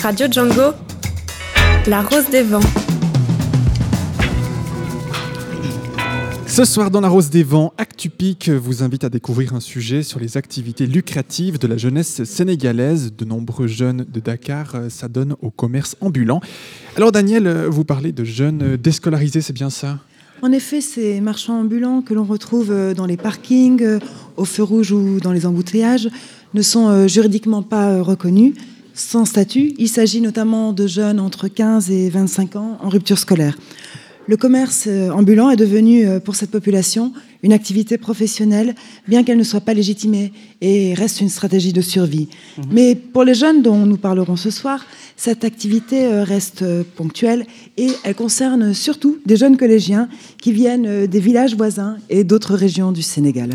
[0.02, 0.74] Radio Django,
[1.86, 2.62] la rose des vents.
[6.48, 10.22] Ce soir dans la Rose des Vents, Actupic vous invite à découvrir un sujet sur
[10.22, 13.14] les activités lucratives de la jeunesse sénégalaise.
[13.14, 16.40] De nombreux jeunes de Dakar euh, s'adonnent au commerce ambulant.
[16.96, 20.00] Alors Daniel, euh, vous parlez de jeunes déscolarisés, c'est bien ça?
[20.44, 24.00] En effet, ces marchands ambulants que l'on retrouve euh, dans les parkings,
[24.42, 26.10] au feu rouge ou dans les embouteillages
[26.54, 28.56] ne sont euh, juridiquement pas euh, reconnus,
[28.94, 29.74] sans statut.
[29.78, 33.58] Il s'agit notamment de jeunes entre 15 et 25 ans en rupture scolaire.
[34.28, 38.76] Le commerce euh, ambulant est devenu pour cette population une activité professionnelle,
[39.08, 42.30] bien qu'elle ne soit pas légitimée et reste une stratégie de survie.
[42.72, 44.86] Mais pour les jeunes dont nous parlerons ce soir,
[45.18, 47.46] cette activité euh, reste euh, ponctuelle
[47.78, 50.08] et elle concerne surtout des jeunes collégiens
[50.40, 53.50] qui viennent euh, des villages voisins et d'autres régions du Sénégal.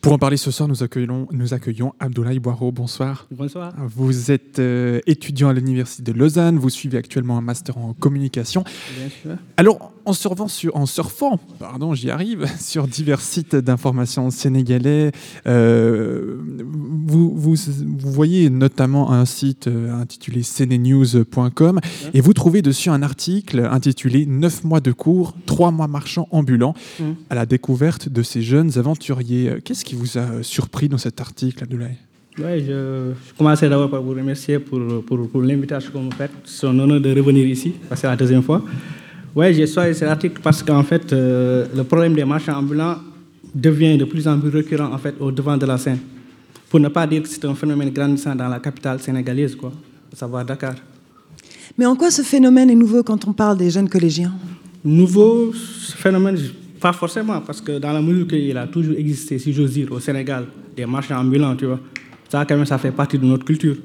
[0.00, 2.72] Pour en parler ce soir, nous accueillons, nous accueillons Abdoulaye Boiro.
[2.72, 3.26] Bonsoir.
[3.30, 3.74] Bonsoir.
[3.94, 8.64] Vous êtes euh, étudiant à l'Université de Lausanne, vous suivez actuellement un master en communication.
[8.96, 9.38] Bien sûr.
[9.58, 15.12] Alors, en surfant, sur, en surfant pardon, j'y arrive, sur divers sites d'information sénégalais,
[15.46, 21.80] euh, vous, vous, vous voyez notamment un site euh, intitulé cnenews.com
[22.14, 26.74] et vous trouvez dessus un article intitulé 9 mois de cours, 3 mois marchands ambulants
[27.00, 27.14] Mhm.
[27.30, 29.54] à la découverte de ces jeunes aventuriers.
[29.64, 31.96] Qu'est-ce qui vous a surpris dans cet article, Abdoulaye?
[32.38, 36.30] Ouais, je, je commençais d'abord par vous remercier pour, pour, pour l'invitation que vous faites.
[36.44, 38.62] C'est un honneur de revenir ici, parce que c'est la deuxième fois.
[39.34, 42.96] Ouais, j'ai choisi cet article parce qu'en fait, euh, le problème des marchands ambulants
[43.54, 45.98] devient de plus en plus récurrent en fait, au devant de la scène.
[46.70, 49.72] Pour ne pas dire que c'est un phénomène grandissant dans la capitale sénégalaise, quoi,
[50.12, 50.76] à savoir Dakar.
[51.76, 54.32] Mais en quoi ce phénomène est nouveau quand on parle des jeunes collégiens?
[54.84, 56.38] Nouveau ce phénomène,
[56.80, 59.98] pas forcément, parce que dans la mesure qu'il a toujours existé, si j'ose dire, au
[59.98, 61.80] Sénégal, des marchands ambulants, tu vois,
[62.28, 63.76] ça quand même, ça fait partie de notre culture.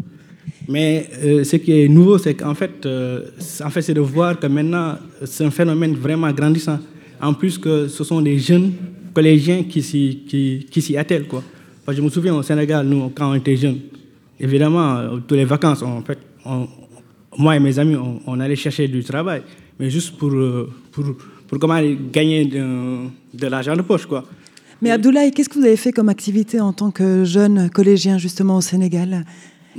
[0.70, 3.26] Mais euh, ce qui est nouveau, c'est qu'en fait, euh,
[3.64, 6.78] en fait, c'est de voir que maintenant, c'est un phénomène vraiment grandissant.
[7.20, 8.74] En plus que ce sont des jeunes
[9.12, 11.28] collégiens qui s'y, qui, qui s'y attellent.
[11.28, 11.42] Quoi.
[11.86, 13.80] Parce que je me souviens au Sénégal, nous, quand on était jeunes,
[14.40, 16.68] évidemment, euh, toutes les vacances, en fait, on-
[17.38, 19.44] moi et mes amis, on, on allait chercher du travail,
[19.80, 21.06] mais juste pour, euh, pour,
[21.48, 21.80] pour comment
[22.12, 24.06] gagner de, de l'argent de poche.
[24.06, 24.24] Quoi.
[24.82, 28.58] Mais Abdoulaye, qu'est-ce que vous avez fait comme activité en tant que jeune collégien justement
[28.58, 29.26] au Sénégal?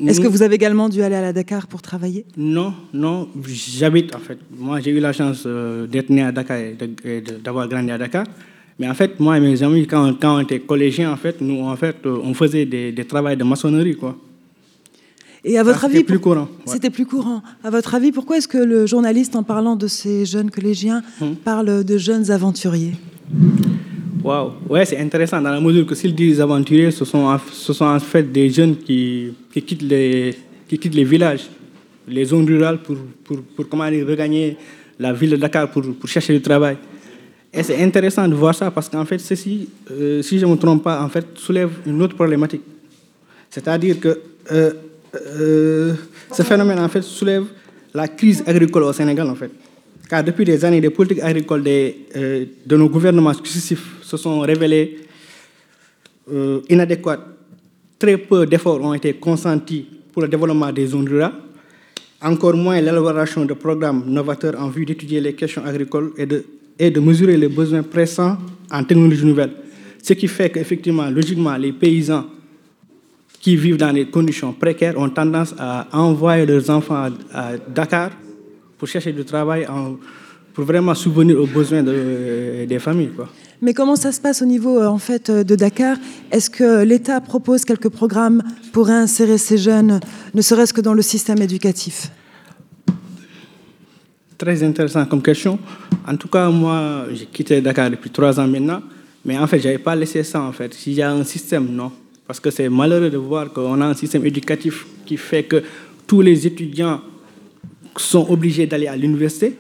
[0.06, 2.26] Est-ce que vous avez également dû aller à la Dakar pour travailler?
[2.36, 4.38] Non, non, j'habite en fait.
[4.56, 6.76] Moi, j'ai eu la chance euh, d'être né à Dakar et
[7.42, 8.24] d'avoir grandi à Dakar.
[8.78, 11.60] Mais en fait, moi et mes amis, quand, quand on était collégiens, en fait, nous,
[11.62, 14.16] en fait, euh, on faisait des, des travaux de maçonnerie, quoi.
[15.44, 16.72] Et à votre Ah, avis, c'était plus pour- courant, ouais.
[16.72, 17.42] C'était plus courant.
[17.64, 21.36] À votre avis, pourquoi est-ce que le journaliste, en parlant de ces jeunes collégiens, Hum.
[21.36, 22.92] parle de jeunes aventuriers?
[24.22, 27.72] Waouh, ouais, c'est intéressant dans la mesure que s'ils disent aventuriers, ce sont, en- ce
[27.72, 30.34] sont en fait des jeunes qui, qui, quittent, les,
[30.68, 31.46] qui quittent les villages,
[32.08, 34.56] les zones rurales pour, pour, pour comment dire, regagner
[34.98, 36.76] la ville de Dakar pour, pour chercher du travail.
[37.56, 40.56] Et c'est intéressant de voir ça parce qu'en fait, ceci, euh, si je ne me
[40.56, 42.60] trompe pas, en fait, soulève une autre problématique.
[43.48, 44.20] C'est-à-dire que
[44.52, 44.72] euh,
[45.14, 45.94] euh,
[46.30, 47.44] ce phénomène en fait soulève
[47.94, 49.50] la crise agricole au Sénégal en fait.
[50.10, 54.98] Car depuis des années, les politiques agricoles de nos gouvernements successifs se sont révélées
[56.68, 57.26] inadéquates.
[57.98, 61.32] Très peu d'efforts ont été consentis pour le développement des zones rurales.
[62.20, 66.44] Encore moins l'élaboration de programmes novateurs en vue d'étudier les questions agricoles et de,
[66.78, 68.36] et de mesurer les besoins pressants
[68.70, 69.52] en technologies nouvelles.
[70.02, 72.24] Ce qui fait qu'effectivement, logiquement, les paysans
[73.40, 78.10] qui vivent dans des conditions précaires ont tendance à envoyer leurs enfants à, Dakar
[78.78, 79.66] pour chercher du travail,
[80.52, 83.10] pour vraiment subvenir aux besoins de- des familles.
[83.62, 85.96] Mais comment ça se passe au niveau euh, en fait euh, de Dakar?
[86.30, 89.98] Est-ce que l'État propose quelques programmes pour réinsérer ces jeunes,
[90.34, 92.10] ne serait-ce que dans le système éducatif?
[94.38, 95.58] Très intéressant comme question.
[96.06, 98.82] En tout cas, moi, j'ai quitté Dakar depuis trois ans maintenant,
[99.24, 100.42] mais en fait, je n'avais pas laissé ça.
[100.42, 101.90] En fait, s'il y a un système, non,
[102.26, 105.62] parce que c'est malheureux de voir qu'on a un système éducatif qui fait que
[106.06, 107.00] tous les étudiants
[107.96, 109.56] sont obligés d'aller à l'université,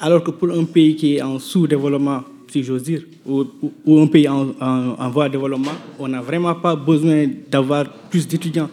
[0.00, 4.26] alors que pour un pays qui est en sous-développement, si j'ose dire, ou, un pays
[4.28, 8.70] en voie de développement, on n'a vraiment pas besoin d'avoir plus d'étudiants.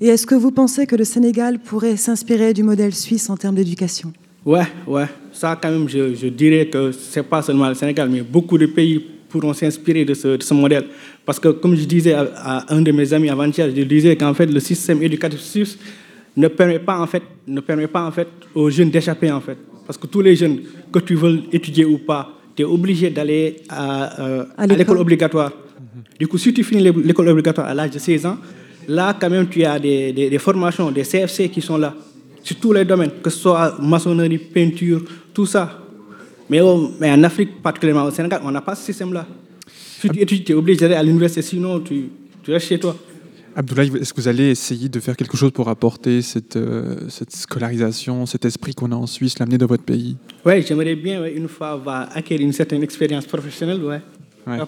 [0.00, 3.56] Et est-ce que vous pensez que le Sénégal pourrait s'inspirer du modèle suisse en termes
[3.56, 4.12] d'éducation?
[4.44, 5.06] Ouais, ouais.
[5.32, 8.66] Ça, quand même, je, je dirais que c'est pas seulement le Sénégal, mais beaucoup de
[8.66, 10.84] pays pourront s'inspirer de ce, de ce modèle.
[11.26, 14.32] Parce que, comme je disais à, à un de mes amis avant-hier, je disais qu'en
[14.34, 15.76] fait, le système éducatif suisse
[16.36, 19.58] ne permet pas, en fait, ne permet pas, en fait, aux jeunes d'échapper, en fait.
[19.86, 20.60] Parce que tous les jeunes,
[20.92, 24.98] que tu veux étudier ou pas, tu es obligé d'aller à, euh, À l'école.
[24.98, 25.52] obligatoire.
[26.18, 28.38] Du coup, si tu finis l'é- l'école obligatoire à l'âge de 16 ans,
[28.88, 31.94] là, quand même, tu as des, des- des formations, des CFC qui sont là,
[32.42, 35.02] sur tous les domaines, que ce soit maçonnerie, peinture,
[35.34, 35.78] tout ça.
[36.50, 39.26] Mais, en Afrique, particulièrement au Sénégal, on n'a pas ce système-là.
[40.00, 42.08] Si tu étudies, tu es obligé d'aller à l'université, sinon tu,
[42.42, 42.96] tu restes chez toi.
[43.56, 47.34] Abdoulaye, est-ce que vous allez essayer de faire quelque chose pour apporter cette, euh, cette
[47.34, 50.16] scolarisation, cet esprit qu'on a en Suisse, l'amener dans votre pays?
[50.46, 54.00] Oui, j'aimerais bien, ouais, une fois, va acquérir une certaine expérience professionnelle, ouais.
[54.46, 54.58] Ouais.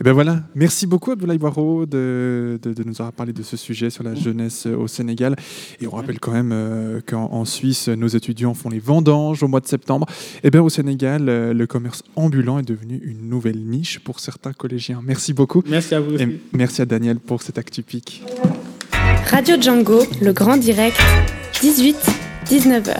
[0.00, 3.58] Et ben voilà, merci beaucoup Abdoulaye Boiro de, de- de nous avoir parlé de ce
[3.58, 5.36] sujet sur la jeunesse euh, au Sénégal.
[5.82, 9.48] Et on rappelle quand même euh, qu'en en Suisse, nos étudiants font les vendanges au
[9.48, 10.06] mois de septembre.
[10.42, 14.54] Et bien au Sénégal, euh, le commerce ambulant est devenu une nouvelle niche pour certains
[14.54, 15.02] collégiens.
[15.04, 15.62] Merci beaucoup.
[15.68, 16.22] Merci à vous aussi.
[16.22, 18.22] Et merci à Daniel pour cet actu pic.
[19.30, 20.98] Radio Django, le grand direct,
[21.60, 22.96] 18-19h.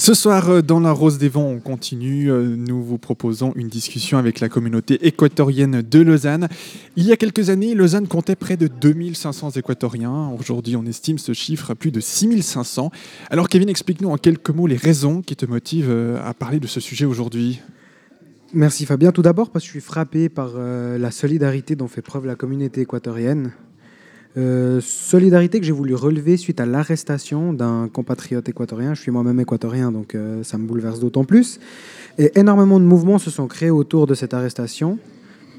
[0.00, 2.30] Ce soir, euh, dans la Rose des Vents, on continue.
[2.30, 6.48] Euh, Nous vous proposons une discussion avec la communauté équatorienne de Lausanne.
[6.96, 10.30] Il y a quelques années, Lausanne comptait près de 2500 équatoriens.
[10.38, 12.90] Aujourd'hui, on estime ce chiffre à plus de 6500.
[13.28, 16.66] Alors, Kevin, explique-nous en quelques mots les raisons qui te motivent euh, à parler de
[16.66, 17.60] ce sujet aujourd'hui.
[18.54, 19.12] Merci Fabien.
[19.12, 22.80] Tout d'abord parce que je suis frappé par la solidarité dont fait preuve la communauté
[22.80, 23.52] équatorienne.
[24.36, 28.94] Euh, solidarité que j'ai voulu relever suite à l'arrestation d'un compatriote équatorien.
[28.94, 31.58] Je suis moi-même équatorien, donc euh, ça me bouleverse d'autant plus.
[32.18, 34.98] Et énormément de mouvements se sont créés autour de cette arrestation,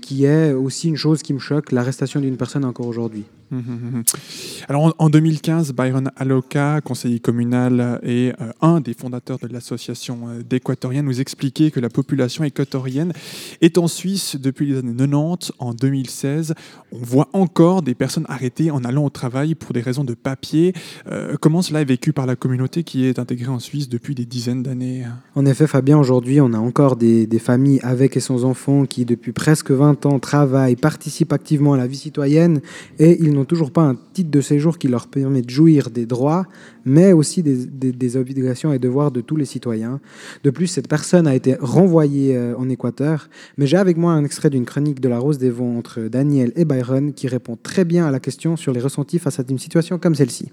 [0.01, 3.25] qui est aussi une chose qui me choque, l'arrestation d'une personne encore aujourd'hui.
[4.67, 10.29] Alors en, en 2015, Byron Aloka, conseiller communal et euh, un des fondateurs de l'association
[10.29, 13.13] euh, d'Équatoriens, nous expliquait que la population équatorienne
[13.61, 15.51] est en Suisse depuis les années 90.
[15.59, 16.55] En 2016,
[16.91, 20.73] on voit encore des personnes arrêtées en allant au travail pour des raisons de papier.
[21.11, 24.25] Euh, comment cela est vécu par la communauté qui est intégrée en Suisse depuis des
[24.25, 25.05] dizaines d'années?
[25.35, 29.05] En effet, Fabien, aujourd'hui, on a encore des, des familles avec et sans enfants qui,
[29.05, 32.61] depuis presque 20 20 ans, travaillent, participent activement à la vie citoyenne
[32.99, 36.05] et ils n'ont toujours pas un titre de séjour qui leur permet de jouir des
[36.05, 36.45] droits,
[36.85, 39.99] mais aussi des, obligations et devoirs de tous les citoyens.
[40.43, 44.23] De plus, cette personne a été renvoyée euh, en Équateur, mais j'ai avec moi un
[44.25, 47.85] extrait d'une chronique de la Rose des Vents entre Daniel et Byron qui répond très
[47.85, 50.51] bien à la question sur les ressentis face à une situation comme celle-ci.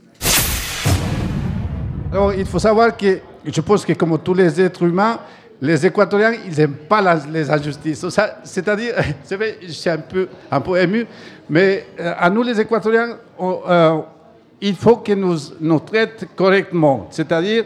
[2.12, 5.20] Alors, il faut savoir que je pense que comme tous les êtres humains,
[5.60, 8.04] les Équatoriens, ils n'aiment pas les injustices.
[8.44, 8.94] C'est-à-dire,
[9.30, 11.06] je suis un peu, un peu ému,
[11.50, 13.98] mais euh, à nous les Équatoriens, euh,
[14.60, 17.08] il faut que nous nous traitent correctement.
[17.10, 17.64] C'est-à-dire,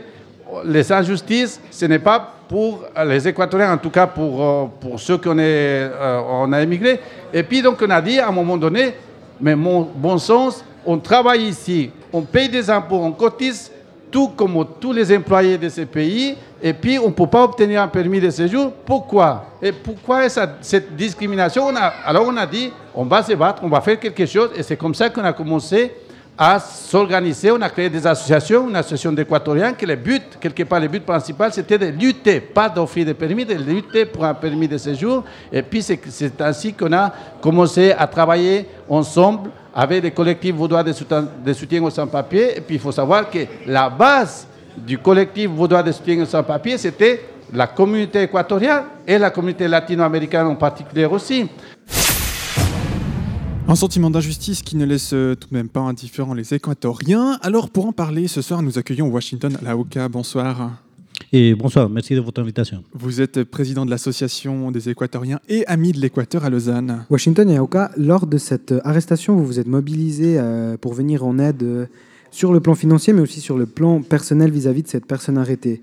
[0.64, 5.16] les injustices, ce n'est pas pour les Équatoriens, en tout cas pour, euh, pour ceux
[5.16, 7.00] qu'on est, euh, on a émigré.
[7.33, 8.92] Et puis, donc, on a dit à un moment donné,
[9.40, 13.70] mais mon bon sens, on travaille ici, on paye des impôts, on cotise,
[14.11, 17.83] tout comme tous les employés de ces pays, et puis on ne peut pas obtenir
[17.83, 18.72] un permis de séjour.
[18.87, 19.46] Pourquoi?
[19.61, 21.75] Et pourquoi cette discrimination?
[22.05, 24.77] Alors on a dit, on va se battre, on va faire quelque chose, et c'est
[24.77, 25.92] comme ça qu'on a commencé
[26.38, 27.51] à s'organiser.
[27.51, 31.05] On a créé des associations, une association d'Équatoriens, que le but, quelque part, le but
[31.05, 35.25] principal, c'était de lutter, pas d'offrir des permis, de lutter pour un permis de séjour.
[35.53, 40.83] Et puis c'est c'est ainsi qu'on a commencé à travailler ensemble avec les collectifs vaudois
[40.83, 42.57] de soutien, de soutien aux sans-papiers.
[42.57, 44.46] Et puis il faut savoir que la base
[44.77, 47.21] du collectif vaudois de soutien aux sans-papiers, c'était
[47.53, 51.47] la communauté équatorienne et la communauté latino-américaine en particulier aussi.
[53.69, 57.39] Un sentiment d'injustice qui ne laisse tout de même pas indifférents les Équatoriens.
[57.43, 60.09] Alors pour en parler, ce soir nous accueillons Washington Laoka.
[60.09, 60.73] Bonsoir.
[61.33, 62.85] Et bonsoir, merci de votre invitation.
[62.93, 67.07] Vous êtes président de l'association des Équatoriens et ami de l'Équateur à Lausanne.
[67.09, 71.39] Washington et Aoka, lors de cette arrestation, vous vous êtes mobilisé euh, pour venir en
[71.39, 71.87] aide euh,
[72.33, 75.83] sur le plan financier, mais aussi sur le plan personnel vis-à-vis de cette personne arrêtée.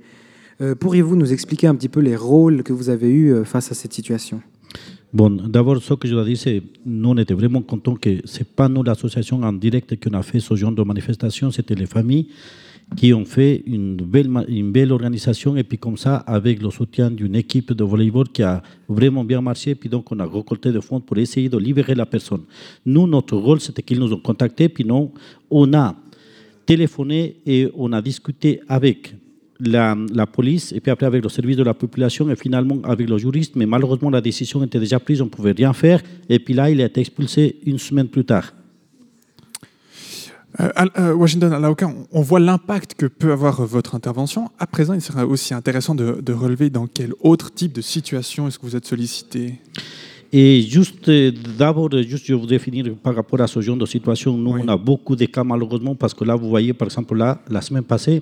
[0.60, 3.72] Euh, Pourriez-vous nous expliquer un petit peu les rôles que vous avez eus euh, face
[3.72, 4.42] à cette situation?
[5.14, 8.40] Bon, d'abord, ce que je dois dire, c'est nous, on était vraiment contents que ce
[8.40, 11.86] n'est pas nous, l'association en direct, qui a fait ce genre de manifestation, c'était les
[11.86, 12.28] familles
[12.96, 17.74] qui ont fait une belle, organisation et puis comme ça, avec le soutien d'une équipe
[17.74, 21.18] de volleyball qui a vraiment bien marché, puis donc on a récolté des fonds pour
[21.18, 22.42] essayer de libérer la personne.
[22.86, 25.12] Nous, notre rôle, c'était qu'ils nous ont contactés, puis nous,
[25.52, 25.96] on a
[26.70, 29.16] téléphoné et on a discuté avec
[29.60, 29.96] la,
[30.32, 33.56] police et puis après avec le service de la population et finalement avec le juriste,
[33.56, 36.70] mais malheureusement la décision était déjà prise, on ne pouvait rien faire et puis là
[36.70, 38.54] il a été expulsé une semaine plus tard.
[40.60, 44.50] Euh, euh, Washington Laoka, on, voit l'impact que peut avoir votre intervention.
[44.60, 48.60] À présent, il serait aussi intéressant de relever dans quel autre type de situation est-ce
[48.60, 49.60] que vous êtes sollicité?
[50.32, 51.10] Et juste
[51.58, 54.38] d'abord, juste je voudrais finir par rapport à ce genre de situation.
[54.38, 57.42] Nous, on a beaucoup de cas malheureusement parce que là, vous voyez, par exemple, là,
[57.50, 58.22] la semaine passée,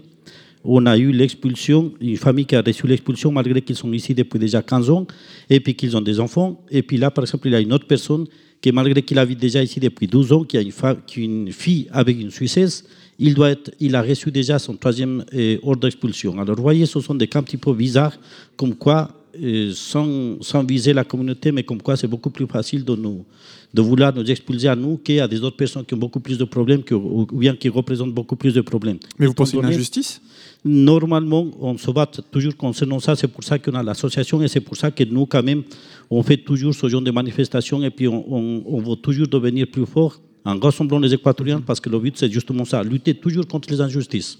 [0.63, 4.39] on a eu l'expulsion, une famille qui a reçu l'expulsion malgré qu'ils sont ici depuis
[4.39, 5.05] déjà 15 ans
[5.49, 6.61] et puis qu'ils ont des enfants.
[6.71, 8.25] Et puis là, par exemple, il y a une autre personne
[8.61, 11.23] qui, malgré qu'il habite déjà ici depuis 12 ans, qui a une, fa- qui a
[11.25, 12.85] une fille avec une Suissesse,
[13.19, 16.39] il, doit être, il a reçu déjà son troisième euh, ordre d'expulsion.
[16.39, 18.17] Alors, vous voyez, ce sont des cas un petit peu bizarres,
[18.55, 19.09] comme quoi,
[19.41, 23.25] euh, sans, sans viser la communauté, mais comme quoi c'est beaucoup plus facile de, nous,
[23.73, 26.43] de vouloir nous expulser à nous qu'à des autres personnes qui ont beaucoup plus de
[26.45, 28.97] problèmes que, ou bien qui représentent beaucoup plus de problèmes.
[29.19, 30.21] Mais vous pensez une donné- injustice?
[30.65, 33.15] Normalement, on se bat toujours concernant ça.
[33.15, 35.63] C'est pour ça qu'on a l'association et c'est pour ça que nous, quand même,
[36.09, 39.67] on fait toujours ce genre de manifestations et puis on, on, on veut toujours devenir
[39.67, 43.45] plus fort en rassemblant les Équatoriens parce que le but, c'est justement ça, lutter toujours
[43.47, 44.39] contre les injustices.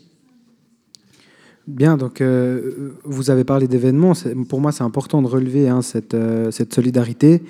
[1.67, 4.13] Bien, donc euh, vous avez parlé d'événements.
[4.47, 7.43] Pour moi, c'est important de relever hein, cette, euh, cette solidarité.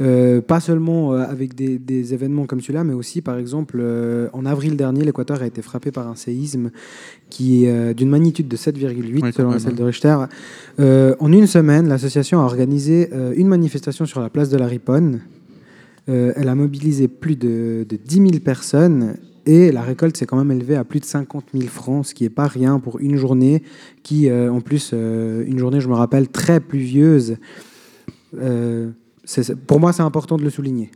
[0.00, 3.82] Euh, pas seulement avec des, des événements comme celui-là, mais aussi, par exemple,
[4.32, 6.70] en avril dernier, l'Équateur a été frappé par un séisme
[7.30, 9.74] qui est d'une magnitude de 7,8 quand selon celle hein.
[9.76, 10.16] de Richter.
[10.78, 15.22] En une semaine, l'association a organisé une manifestation sur la place de la Riponne.
[16.08, 20.36] Euh, elle a mobilisé plus de, de 10 000 personnes et la récolte s'est quand
[20.36, 23.16] même élevée à plus de 50 000 francs, ce qui n'est pas rien pour une
[23.16, 23.62] journée
[24.02, 27.36] qui, euh, en plus, euh, une journée, je me rappelle, très pluvieuse.
[28.36, 28.90] Euh,
[29.66, 30.90] pour moi, c'est important de le souligner.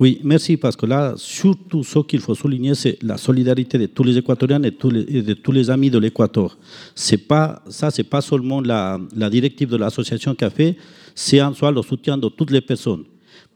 [0.00, 4.04] Oui, merci, parce que là, surtout ce qu'il faut souligner, c'est la solidarité de tous
[4.04, 6.58] les Équatoriens et, de tous les amis de l'Équateur.
[6.94, 10.76] Ça, c'est pas seulement la, directive de l'association qui
[11.14, 13.04] c'est en soi le soutien de toutes les personnes.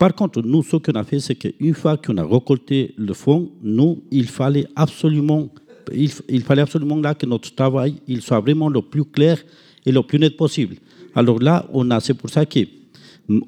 [0.03, 3.53] Par contre, nous, ce qu'on a fait, c'est qu'une fois qu'on a récolté le fonds,
[3.63, 5.49] nous, il fallait absolument,
[5.95, 9.39] il, fallait absolument là que notre travail, il soit vraiment le plus clair
[9.87, 10.75] et le plus net possible.
[11.15, 12.59] Alors là, on a, c'est pour ça que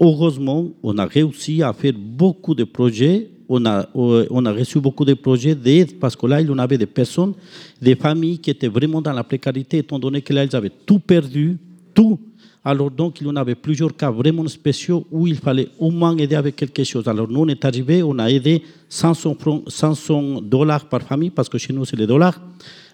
[0.01, 3.31] Heureusement, on a réussi à faire beaucoup de projets.
[3.49, 6.61] On a, euh, on a reçu beaucoup de projets d'aide parce que là, il y
[6.61, 7.35] avait des personnes,
[7.83, 11.01] des familles qui étaient vraiment dans la précarité, étant donné que là, ils avaient tout
[11.01, 11.59] perdu,
[11.93, 12.21] tout.
[12.67, 16.17] Alors donc, il y en avait plusieurs cas vraiment spéciaux où il fallait au moins
[16.17, 17.07] aider avec quelque chose.
[17.07, 21.49] Alors nous, on est arrivé, on a aidé 500, francs- 500 dollars par famille, parce
[21.49, 22.41] que chez nous, c'est les dollars.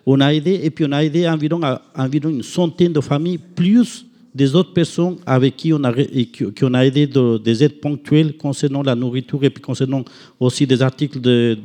[0.07, 1.61] On a aidé, et puis on a aidé environ,
[1.95, 6.75] environ une centaine de familles, plus des autres personnes avec qui on a, qui, on
[6.75, 10.05] a aidé de- des aides ponctuelles concernant la nourriture et puis concernant
[10.41, 11.57] aussi des articles de-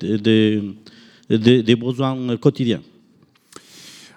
[1.29, 2.81] des besoins quotidiens.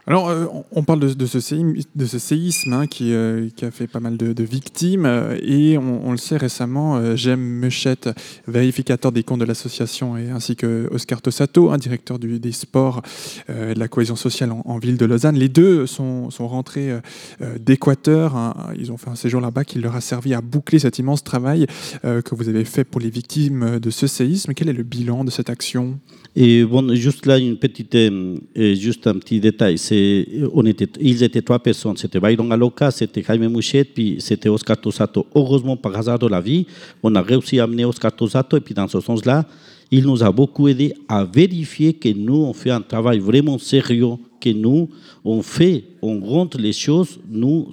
[0.08, 1.38] Alors, euh, on- parle de, ce
[2.18, 5.04] séisme, hein, qui, euh, qui a fait pas mal de, victimes.
[5.04, 8.08] euh, et on, le sait récemment, Jem Mechette,
[8.46, 13.02] vérificateur des comptes de l'association, ainsi que Oscar Tossato, un directeur des sports
[13.50, 15.36] et de la cohésion sociale en, ville de Lausanne.
[15.36, 16.90] Les deux sont, rentrés
[17.60, 18.34] d'Équateur.
[18.34, 18.72] hein.
[18.78, 21.66] ils ont fait un séjour là-bas qui leur a servi à boucler cet immense travail
[22.02, 24.54] que vous avez fait pour les victimes de ce séisme.
[24.54, 25.98] Quel est le bilan de cette action?
[26.34, 27.96] Et bon, juste là, une petite,
[28.56, 29.76] juste un petit détail.
[30.52, 31.96] On était, ils étaient trois personnes.
[31.96, 35.26] C'était Byron Aloca, c'était Jaime Mouchette, puis c'était Oscar Tosato.
[35.34, 36.66] Heureusement, par hasard de la vie,
[37.02, 38.56] on a réussi à amener Oscar Tosato.
[38.56, 39.44] Et puis, dans ce sens-là,
[39.90, 44.16] il nous a beaucoup aidé à vérifier que nous, on fait un travail vraiment sérieux,
[44.40, 44.88] que nous,
[45.24, 47.18] on fait, on rentre les choses.
[47.28, 47.68] Nous,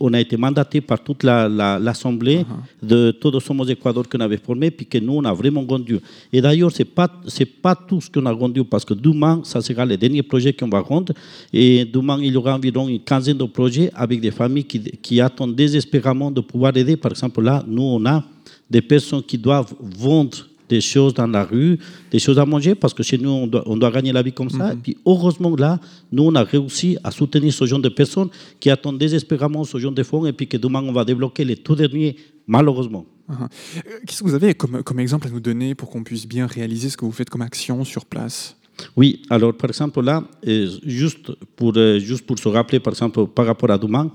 [0.00, 2.44] on a été mandaté par toute la- la- l'Assemblée
[2.82, 5.98] de Todos Somos Ecuador qu'on avait formé, puis que nous, on a vraiment rendu.
[6.32, 9.40] Et d'ailleurs, ce n'est pas, c'est pas tout ce qu'on a rendu, parce que demain,
[9.44, 11.12] ça sera le dernier projet qu'on va rendre.
[11.52, 15.20] Et demain, il y aura environ une quinzaine de projets avec des familles qui, qui
[15.20, 16.96] attendent désespérément de pouvoir aider.
[16.96, 18.24] Par exemple, là, nous, on a
[18.68, 21.78] des personnes qui doivent vendre des choses dans la rue,
[22.10, 24.32] des choses à manger, parce que chez nous, on doit, on doit gagner la vie
[24.32, 24.72] comme ça.
[24.72, 25.78] Et puis, heureusement, là,
[26.10, 28.28] nous, on a réussi à soutenir ce genre de personnes
[28.60, 31.56] qui attendent désespérément ce genre de fonds, et puis que demain, on va débloquer les
[31.56, 33.04] tout derniers, malheureusement.
[33.30, 33.44] Uh-huh.
[33.44, 36.46] Euh, Qu'est-ce que vous avez comme, comme exemple à nous donner pour qu'on puisse bien
[36.46, 38.56] réaliser ce que vous faites comme action sur place?
[38.96, 43.26] Oui, alors par exemple là, euh, juste, pour, euh, juste pour se rappeler, par exemple,
[43.28, 44.10] par rapport à demain,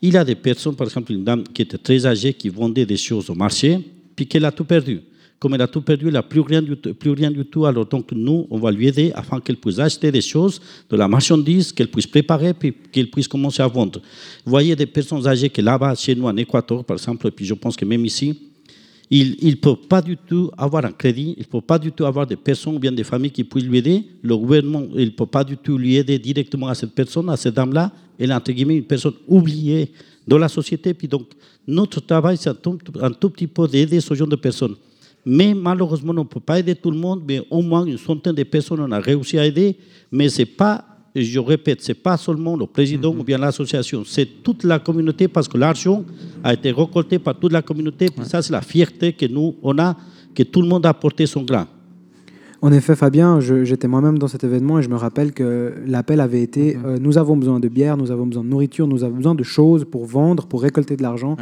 [0.00, 2.86] il y a des personnes, par exemple une dame qui était très âgée, qui vendait
[2.86, 3.78] des choses au marché,
[4.14, 5.00] puis qu'elle a tout perdu.
[5.38, 7.66] Comme elle a tout perdu, elle n'a plus rien, du plus rien du tout.
[7.66, 11.08] Alors donc nous, on va lui aider afin qu'elle puisse acheter des choses, de la
[11.08, 14.00] marchandise, qu'elle puisse préparer, puis qu'elle puisse commencer à vendre.
[14.44, 17.44] Vous voyez des personnes âgées qui là-bas, chez nous en Équateur, par exemple, et puis
[17.44, 18.34] je pense que même ici,
[19.10, 22.04] il ne peut pas du tout avoir un crédit, il ne peut pas du tout
[22.04, 24.04] avoir des personnes ou bien des familles qui puissent lui aider.
[24.22, 27.36] Le gouvernement, il ne peut pas du tout lui aider directement à cette personne, à
[27.36, 27.92] cette dame-là.
[28.18, 29.92] Elle est entre guillemets une personne oubliée
[30.26, 30.92] dans la société.
[30.92, 31.28] Puis donc,
[31.68, 32.56] notre travail, c'est un
[33.00, 34.74] un tout petit peu d'aider ce genre de personnes.
[35.28, 38.36] Mais malheureusement, on ne peut pas aider tout le monde, mais au moins une centaine
[38.36, 39.76] de personnes, on a réussi à aider.
[40.12, 40.84] Mais ce n'est pas,
[41.16, 45.26] je répète, ce n'est pas seulement le président ou bien l'association, c'est toute la communauté
[45.26, 46.04] parce que l'argent
[46.44, 48.06] a été récolté par toute la communauté.
[48.22, 49.96] Ça, c'est la fierté que nous, on a,
[50.32, 51.66] que tout le monde a apporté son grain.
[52.62, 56.42] En effet, Fabien, j'étais moi-même dans cet événement et je me rappelle que l'appel avait
[56.42, 59.34] été euh, nous avons besoin de bière, nous avons besoin de nourriture, nous avons besoin
[59.34, 61.36] de choses pour vendre, pour récolter de l'argent.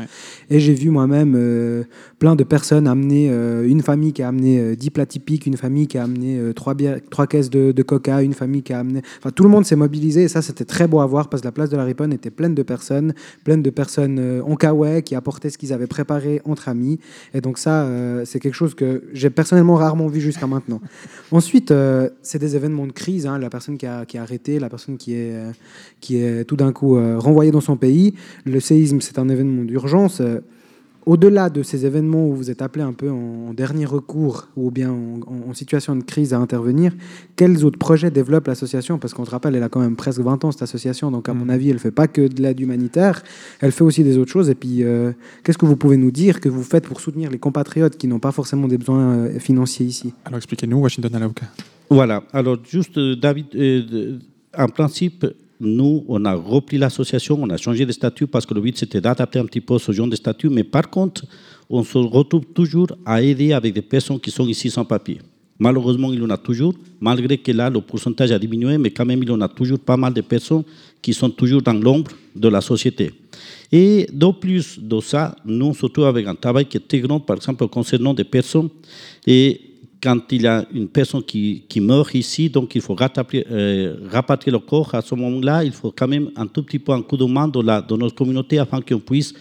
[0.51, 1.85] Et j'ai vu moi-même euh,
[2.19, 5.57] plein de personnes amener euh, une famille qui a amené euh, 10 plats typiques, une
[5.57, 8.81] famille qui a amené trois, bières, trois caisses de, de coca, une famille qui a
[8.81, 9.03] amené.
[9.19, 11.47] Enfin, tout le monde s'est mobilisé et ça, c'était très beau à voir parce que
[11.47, 15.15] la place de la Riponne était pleine de personnes, pleine de personnes en kawaii qui
[15.15, 16.99] apportaient ce qu'ils avaient préparé entre amis.
[17.35, 17.89] Et donc, ça,
[18.25, 20.81] c'est quelque chose que j'ai personnellement rarement vu jusqu'à maintenant.
[21.31, 23.27] Ensuite, euh, c'est des événements de crise.
[23.27, 25.53] hein, la personne qui, a, qui est arrêtée, la personne qui est, euh,
[26.01, 28.15] qui est tout d'un coup euh, renvoyée dans son pays.
[28.45, 30.21] Le séisme, c'est un événement d'urgence.
[31.07, 34.71] Au-delà de ces événements où vous êtes appelé un peu en, en dernier recours ou
[34.71, 36.93] bien en, en- en situation de crise à intervenir,
[37.37, 38.99] quels autres projets développe l'association?
[38.99, 41.11] Parce qu'on se rappelle, elle a quand même presque 20 ans, cette association.
[41.11, 43.23] Donc, à mon avis, elle ne fait pas que de l'aide humanitaire.
[43.61, 44.49] Elle fait aussi des autres choses.
[44.49, 47.39] Et puis, euh, qu'est-ce que vous pouvez nous dire que vous faites pour soutenir les
[47.39, 50.15] compatriotes qui n'ont pas forcément des besoins euh, financiers ici?
[50.25, 51.47] Alors expliquez-nous, Washington Alauka.
[51.91, 52.23] Voilà.
[52.33, 54.19] Alors, juste, euh, David, euh,
[54.57, 55.27] en principe,
[55.61, 59.01] nous, on a repris l'association, on a changé de statut parce que le but, c'était
[59.01, 60.49] d'adapter un petit peu ce genre de statut.
[60.49, 61.25] Mais par contre,
[61.71, 65.19] on se retrouve toujours à aider avec des personnes qui sont ici sans papier.
[65.59, 69.07] Malheureusement, il y en a toujours, malgré que là, le pourcentage a diminué, mais quand
[69.07, 70.65] même, il y en a toujours pas mal de personnes
[71.01, 73.13] qui sont toujours dans l'ombre de la société.
[73.71, 77.37] Et de plus de ça, nous, surtout avec un travail qui est très grand, par
[77.37, 78.69] exemple, concernant des personnes,
[79.27, 79.61] et
[80.05, 84.53] quand il y a une personne qui, qui meurt ici, donc il faut euh, rapatrier
[84.53, 87.17] le corps, à ce moment-là, il faut quand même un tout petit peu un coup
[87.17, 89.33] de main de, la, de notre communauté afin qu'on puisse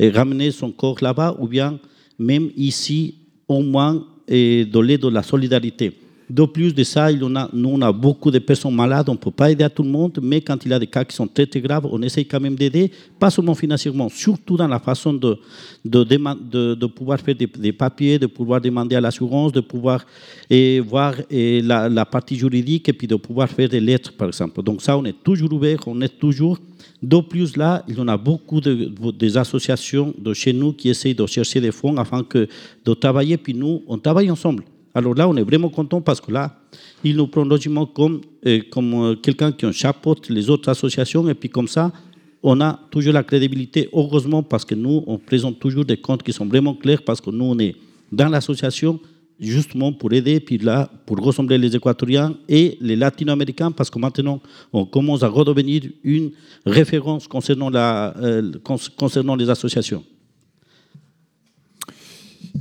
[0.00, 1.78] euh, ramener son corps là-bas, ou bien
[2.18, 3.14] même ici,
[3.46, 5.92] au moins, donner de la solidarité.
[6.30, 9.50] De plus de ça, nous, on a beaucoup de personnes malades, on ne peut pas
[9.50, 11.46] aider à tout le monde, mais quand il y a des cas qui sont très,
[11.46, 15.38] très graves, on essaye quand même d'aider, pas seulement financièrement, surtout dans la façon de,
[15.84, 20.04] de, pouvoir faire des, papiers, de pouvoir demander à l'assurance, de pouvoir
[20.50, 24.62] et voir la, partie juridique et puis de pouvoir faire des lettres, par exemple.
[24.62, 26.58] Donc ça, on est toujours ouvert, on est toujours.
[27.02, 30.90] De plus, là, il y en a beaucoup de, des associations de chez nous qui
[30.90, 32.48] essayent de chercher des fonds afin que,
[32.84, 34.64] de travailler, puis nous, on travaille ensemble.
[34.94, 36.56] Alors là, on est vraiment content parce que là,
[37.04, 41.28] ils nous prennent logement comme, euh, comme euh, quelqu'un qui en chapeaute les autres associations,
[41.28, 41.92] et puis comme ça,
[42.42, 46.32] on a toujours la crédibilité, heureusement, parce que nous, on présente toujours des comptes qui
[46.32, 47.74] sont vraiment clairs, parce que nous, on est
[48.12, 48.98] dans l'association
[49.40, 54.40] justement pour aider, puis là, pour ressembler les Équatoriens et les Latino-Américains, parce que maintenant,
[54.72, 56.30] on commence à redevenir une
[56.66, 58.52] référence concernant, la, euh,
[58.96, 60.02] concernant les associations.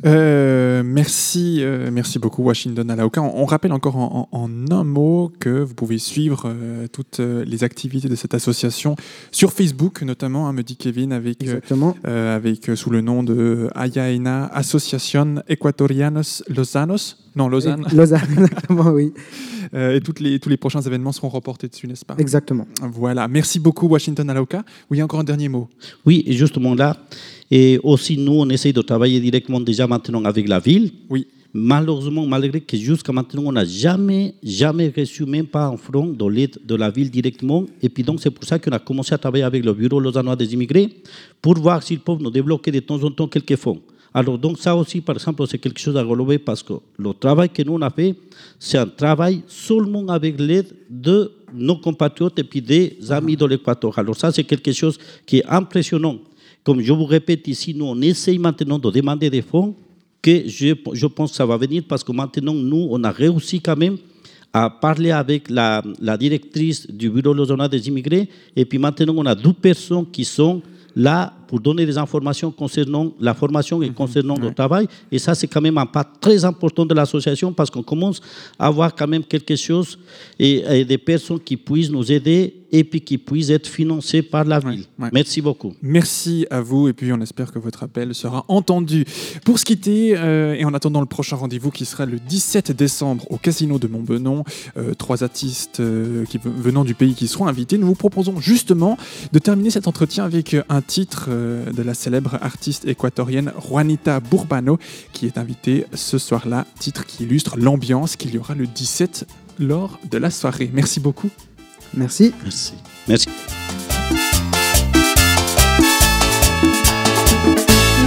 [0.06, 3.22] Euh, merci, euh, merci beaucoup Washington Alaoka.
[3.22, 7.20] On, on rappelle encore en, en- en un mot que vous pouvez suivre euh, toutes
[7.20, 8.96] les activités de cette association
[9.32, 11.44] sur Facebook, notamment, hein, me dit Kevin, avec,
[12.04, 17.18] avec sous le nom de Ayaena Asociación Ecuatorianos Lozanos?
[17.36, 17.86] Non, Lausanne.
[17.94, 19.14] Lausanne, exactement, oui.
[19.74, 22.68] Euh, et toutes les, tous les prochains événements seront reportés dessus, n'est-ce pas Exactement.
[22.82, 23.28] Voilà.
[23.28, 24.64] Merci beaucoup Washington Alaoka.
[24.90, 25.68] Oui, encore un dernier mot.
[26.06, 26.98] Oui, justement là.
[27.50, 30.92] Et aussi, nous, on essaye de travailler directement déjà maintenant avec la ville.
[31.10, 31.28] Oui.
[31.54, 36.26] Malheureusement, malgré que jusqu'à maintenant, on n'a jamais, jamais reçu même pas un franc de
[36.26, 37.66] l'aide de la ville directement.
[37.82, 40.36] Et puis donc, c'est pour ça qu'on a commencé à travailler avec le Bureau lausannois
[40.36, 40.90] des immigrés
[41.42, 43.82] pour voir s'ils peuvent nous débloquer de temps en temps quelques fonds.
[44.18, 47.50] Alors donc ça aussi, par exemple, c'est quelque chose à relever parce que le travail
[47.52, 48.16] que nous on a fait,
[48.58, 54.00] c'est un travail seulement avec l'aide de nos compatriotes et puis des amis de l'Équateur.
[54.00, 54.98] Alors ça, c'est quelque chose
[55.28, 56.18] qui est impressionnant.
[56.64, 59.76] Comme je vous répète ici, nous, on essaye maintenant de demander des fonds
[60.20, 63.62] que je, je pense que ça va venir parce que maintenant, nous, on a réussi
[63.62, 63.98] quand même
[64.52, 65.84] à parler avec la,
[66.18, 68.28] directrice du Bureau lausannois des immigrés.
[68.56, 70.64] Et puis maintenant, on a deux personnes qui sont
[70.96, 74.88] là pour donner des informations concernant la formation et concernant le travail.
[75.12, 78.22] Et ça, c'est quand même un pas très important de l'association parce qu'on commence
[78.60, 79.98] à avoir quand même quelque chose
[80.40, 84.44] et, et des personnes qui puissent nous aider et puis qui puissent être financées par
[84.44, 84.86] la ville.
[85.14, 85.74] Merci beaucoup.
[85.82, 89.06] Merci à vous et puis on espère que votre appel sera entendu.
[89.46, 93.26] Pour se quitter euh, et en attendant le prochain rendez-vous qui sera le 17 décembre
[93.32, 94.44] au Casino de Montbenon,
[94.78, 98.98] euh, trois artistes euh, qui, venant du pays qui seront invités, nous vous proposons justement
[99.32, 104.78] de terminer cet entretien avec un titre euh, de la célèbre artiste équatorienne Juanita Burbano
[105.14, 109.28] qui est invitée ce soir-là, titre qui illustre l'ambiance qu'il y aura le 17
[109.60, 110.70] lors de la soirée.
[110.74, 111.30] Merci beaucoup.
[111.94, 112.34] Merci.
[112.44, 112.74] Merci.
[113.08, 113.28] Merci.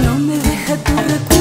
[0.03, 0.77] No me deja
[1.29, 1.40] tu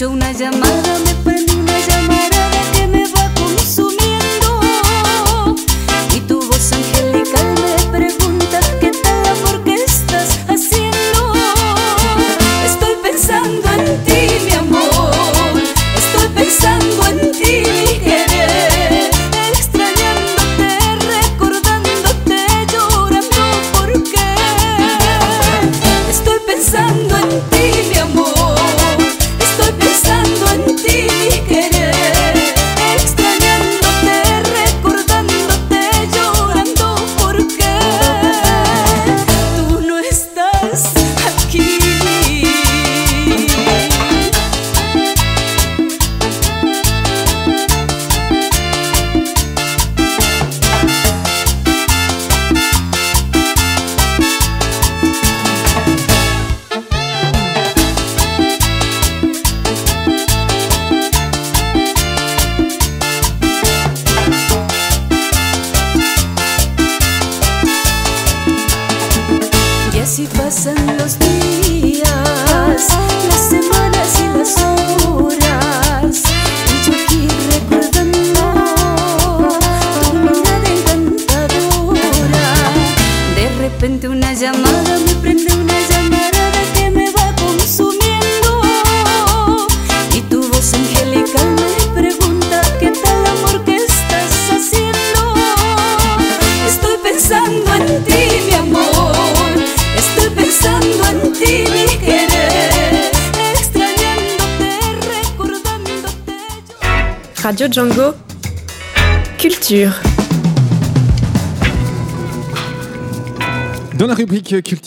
[0.00, 0.79] Joe Najama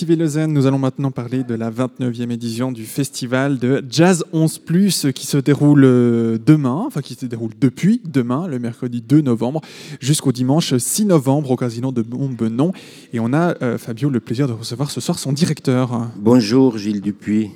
[0.04, 4.24] rubrique Cultiver Lausanne, nous allons maintenant parler de la 29e édition du festival de Jazz
[4.34, 4.62] 11⁇
[5.14, 9.62] qui se déroule euh, demain, enfin qui se déroule depuis demain, le mercredi 2 novembre,
[10.00, 12.74] jusqu'au dimanche 6 novembre au casino de Montbenon.
[13.14, 16.10] Et on a, euh, Fabio, le plaisir de recevoir ce soir son directeur.
[16.18, 17.52] Bonjour Gilles Dupuis.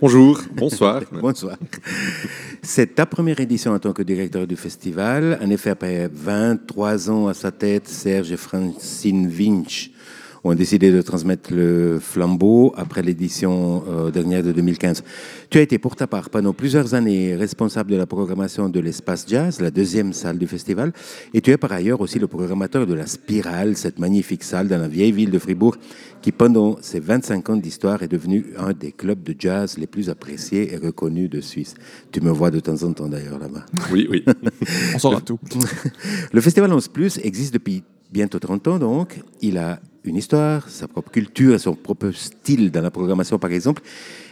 [0.00, 1.02] Bonjour, bonsoir.
[1.12, 1.56] bonsoir.
[2.60, 5.38] C'est ta première édition en tant que directeur du festival.
[5.40, 9.90] En effet, après 23 ans à sa tête, Serge et Francine Vinch
[10.44, 15.04] ont décidé de transmettre le flambeau après l'édition euh, dernière de 2015.
[15.50, 19.24] Tu as été pour ta part pendant plusieurs années responsable de la programmation de l'Espace
[19.28, 20.92] Jazz, la deuxième salle du festival,
[21.32, 24.78] et tu es par ailleurs aussi le programmateur de la Spirale, cette magnifique salle dans
[24.78, 25.76] la vieille ville de Fribourg,
[26.22, 30.10] qui pendant ses 25 ans d'histoire est devenue un des clubs de jazz les plus
[30.10, 31.74] appréciés et reconnus de Suisse.
[32.10, 33.66] Tu me vois de temps en temps d'ailleurs là-bas.
[33.92, 34.24] Oui, oui.
[34.94, 35.38] On saura tout.
[36.32, 37.82] Le Festival 11 Plus existe depuis
[38.12, 39.20] bientôt 30 ans donc.
[39.40, 43.82] Il a une histoire, sa propre culture son propre style dans la programmation par exemple.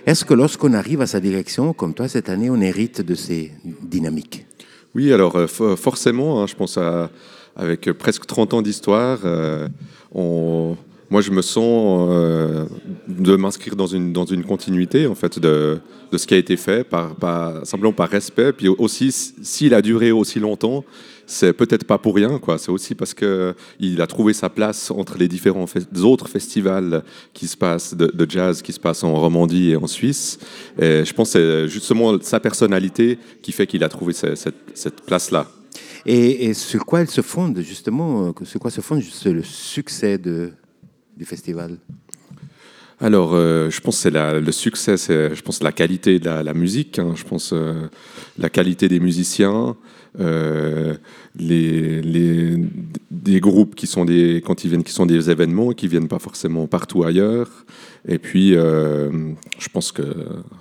[0.07, 3.53] Est-ce que lorsqu'on arrive à sa direction, comme toi cette année, on hérite de ces
[3.83, 4.47] dynamiques?
[4.95, 7.11] Oui, alors euh, fo- forcément, hein, je pense à,
[7.57, 9.69] avec presque 30 ans d'histoire, euh,
[10.15, 12.67] moi je me sens euh,
[13.09, 15.79] de m'inscrire dans une, dans une continuité en fait de,
[16.13, 17.15] de ce qui a été fait, par,
[17.65, 18.53] simplement par respect.
[18.53, 20.85] Puis aussi, s'il a duré aussi longtemps,
[21.33, 22.59] c'est peut-être pas pour rien, quoi.
[22.59, 25.67] C'est aussi parce que il a trouvé sa place entre les différents
[26.03, 27.03] autres festivals
[27.33, 30.39] qui se passent de, de jazz qui se passent en Romandie et en Suisse.
[30.79, 34.57] Et je pense que c'est justement sa personnalité qui fait qu'il a trouvé ce- cette,
[34.75, 35.47] cette place-là.
[36.05, 40.19] et, et sur quoi elle se fonde justement euh, Sur quoi se fonde le succès
[40.19, 40.51] de,
[41.17, 41.79] du festival?
[43.03, 46.43] Alors, euh, je pense que c'est le succès, c'est je pense la qualité de la,
[46.43, 46.99] la musique.
[46.99, 47.15] hein.
[47.17, 47.89] je pense euh,
[48.39, 49.75] la qualité des musiciens,
[50.19, 50.97] euh,
[51.37, 52.57] les, les
[53.11, 56.19] des groupes qui sont des quand ils viennent, qui sont des événements, qui viennent pas
[56.19, 57.65] forcément partout ailleurs.
[58.09, 59.11] Et puis, euh,
[59.59, 60.03] je pense que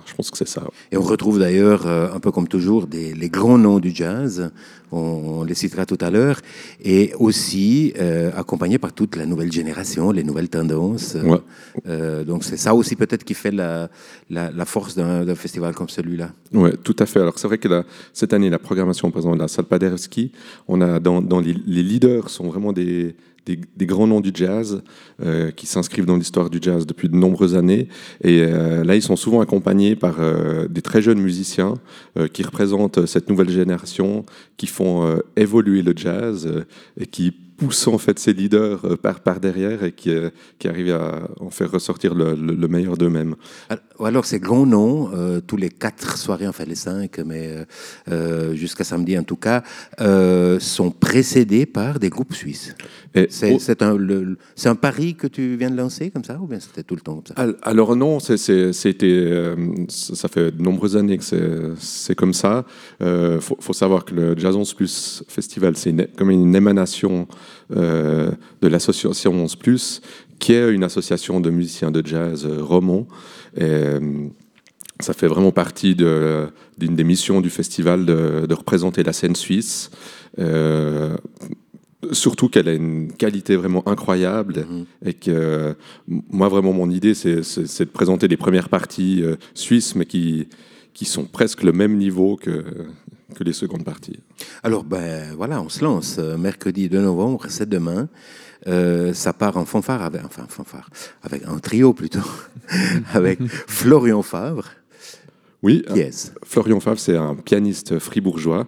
[0.06, 0.62] je pense que c'est ça.
[0.92, 4.50] Et on retrouve d'ailleurs, euh, un peu comme toujours, des, les grands noms du jazz,
[4.92, 6.40] on, on les citera tout à l'heure,
[6.84, 11.16] et aussi euh, accompagné par toute la nouvelle génération, les nouvelles tendances.
[11.22, 11.38] Ouais.
[11.86, 13.88] Euh, donc c'est ça aussi peut-être qui fait la,
[14.28, 16.30] la, la force d'un d'un festival comme celui-là.
[16.52, 17.20] Oui, tout à fait.
[17.20, 20.32] Alors c'est vrai que la- cette année, la programmation par exemple, de la salle Paderewski,
[20.68, 23.14] on a dans, dans les, les leaders sont vraiment des,
[23.56, 24.82] des, grands noms du jazz
[25.22, 27.88] euh, qui s'inscrivent dans l'histoire du jazz depuis de nombreuses années.
[28.22, 31.74] Et euh, là, ils sont souvent accompagnés par euh, des très jeunes musiciens
[32.32, 34.24] qui représentent cette nouvelle génération,
[34.56, 36.64] qui font évoluer le jazz
[36.98, 40.10] et qui poussent en fait ces leaders par, derrière et qui,
[40.64, 43.36] arrivent à en faire ressortir le meilleur d'eux-mêmes.
[44.00, 47.64] Ou alors ces grands noms, euh, tous les quatre soirées, enfin les cinq, mais euh,
[48.10, 49.62] euh, jusqu'à samedi en tout cas,
[50.00, 52.74] euh, sont précédés par des groupes suisses.
[53.28, 56.38] C'est c'est un, le- le- c'est un pari que tu viens de lancer comme ça,
[56.40, 57.34] ou bien c'était tout le temps comme ça?
[57.36, 59.54] Al- Alors non, c'est- c'est- c'était,
[59.88, 62.64] ça fait de nombreuses années que c'est- c'est comme ça.
[63.00, 67.28] Il faut, faut savoir que le Jazz 11 Plus Festival, c'est comme une émanation
[67.70, 70.00] de l'association 11 Plus,
[70.40, 73.06] qui est une association de musiciens de jazz euh, romans.
[73.60, 74.00] Euh,
[75.00, 79.36] ça fait vraiment partie de- d'une des missions du festival de, de représenter la scène
[79.36, 79.90] suisse.
[80.38, 81.16] Euh,
[82.12, 84.66] surtout qu'elle a une qualité vraiment incroyable
[85.04, 85.74] et que
[86.08, 90.06] moi vraiment mon idée c'est c'est- c'est de présenter les premières parties euh, suisses mais
[90.06, 90.48] qui
[90.94, 92.64] qui sont presque le même niveau que
[93.36, 94.18] que les secondes parties.
[94.64, 96.18] Alors, ben voilà, on se lance.
[96.18, 98.08] Mercredi 2 novembre, c'est demain.
[98.66, 100.90] Euh, ça part en fanfare, avec, enfin fanfare,
[101.22, 102.20] avec un trio plutôt,
[103.14, 104.64] avec Florian Favre.
[105.62, 106.10] Oui, Qui euh,
[106.44, 108.66] Florian Favre, c'est un pianiste fribourgeois.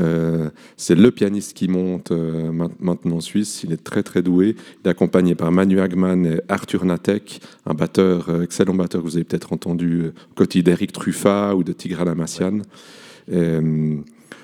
[0.00, 3.62] Euh, c'est le pianiste qui monte euh, ma- maintenant en Suisse.
[3.62, 4.56] Il est très très doué.
[4.84, 9.06] Il est accompagné par Manu Hagman et Arthur Natek, un batteur, euh, excellent batteur que
[9.06, 12.58] vous avez peut-être entendu côté d'Eric Truffat ou de Tigran Amassian.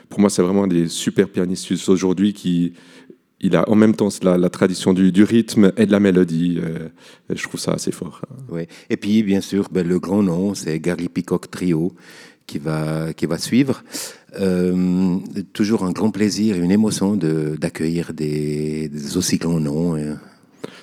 [0.08, 2.72] Pour moi, c'est vraiment des super pianistes suisses aujourd'hui qui
[3.40, 6.58] il a en même temps la, la tradition du, du rythme et de la mélodie.
[6.62, 6.88] euh,
[7.34, 8.20] je trouve ça assez fort.
[8.50, 8.62] Oui.
[8.90, 11.92] Et puis, bien sûr, ben, le grand nom, c'est Gary Peacock Trio
[12.46, 13.82] qui va, qui va suivre.
[14.40, 15.16] Euh,
[15.52, 19.96] toujours un grand plaisir et une émotion de- d'accueillir des, des aussi grands noms.
[19.96, 20.14] euh.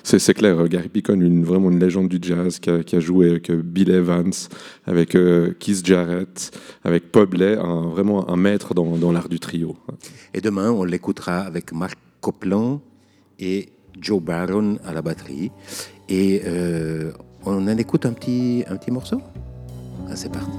[0.02, 3.00] C'est clair, euh, Gary Picon, une, vraiment une légende du jazz qui a, qui a
[3.00, 4.32] joué avec Bill Evans,
[4.86, 6.50] avec euh, Keith Jarrett,
[6.82, 9.76] avec Pobley, un, vraiment un maître dans, dans l'art du trio.
[10.32, 12.80] Et demain, on l'écoutera avec Marc Copland
[13.38, 15.50] et Joe Barron à la batterie.
[16.08, 17.12] Et euh,
[17.44, 19.20] on en écoute un petit, un petit morceau?
[20.08, 20.52] Ah, C'est parti.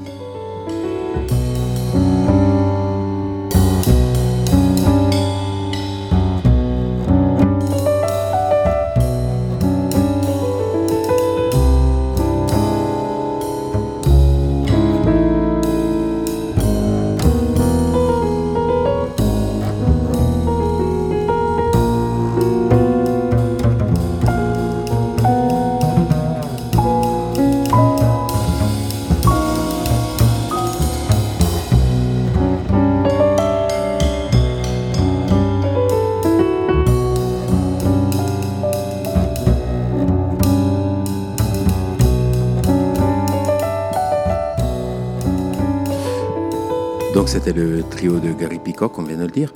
[47.42, 49.54] C'était le trio de Gary Peacock, on vient de le dire.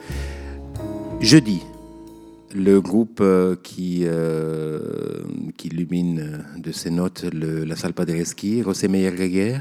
[1.19, 1.63] Jeudi,
[2.55, 4.79] le groupe euh, qui, euh,
[5.57, 9.59] qui illumine euh, de ses notes la salle Paderewski, José Meyer-Greger.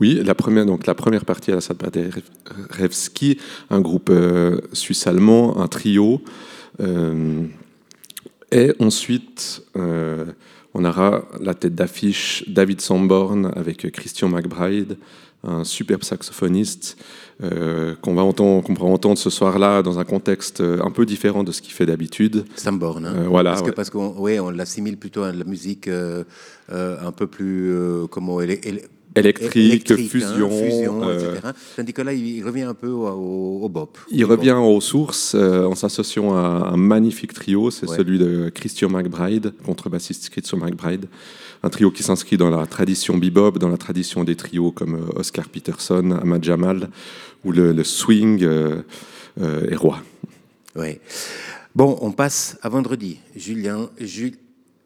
[0.00, 3.38] Oui, la première, donc la première partie à la salle Paderewski,
[3.70, 4.12] un groupe
[4.74, 6.20] suisse-allemand, un trio.
[8.52, 9.62] et ensuite,
[10.74, 14.98] on aura la tête d'affiche David Sanborn avec Christian McBride,
[15.46, 16.96] un superbe saxophoniste
[17.42, 21.04] euh, qu'on va entendre, qu'on pourra entendre ce soir-là dans un contexte euh, un peu
[21.06, 22.44] différent de ce qu'il fait d'habitude.
[22.56, 23.04] Sanborn.
[23.06, 23.14] hein.
[23.16, 23.50] Euh, voilà.
[23.50, 26.24] Parce que parce qu'on ouais, on l'assimile plutôt à la musique euh,
[26.70, 27.74] un peu plus
[28.10, 28.84] comment éle- éle-
[29.16, 31.52] Électrique, hein, fusion, fusion, euh, etc.
[31.76, 33.96] Tandis que là, il, il revient un peu au, au, au bop.
[34.10, 37.96] Il revient aux sources euh, en s'associant à un magnifique trio, c'est Ouais.
[37.96, 41.06] celui de Christian McBride, contrebassiste Christian McBride.
[41.64, 45.18] Un trio qui s'inscrit dans la tradition bebop, dans la tradition des trios comme euh,
[45.18, 46.90] Oscar Peterson, Ahmad Jamal,
[47.42, 48.82] où le, le swing euh,
[49.40, 50.02] euh, est roi.
[50.76, 51.00] Ouais.
[51.74, 53.18] Bon, on passe à vendredi.
[53.34, 54.36] Julien, Ju-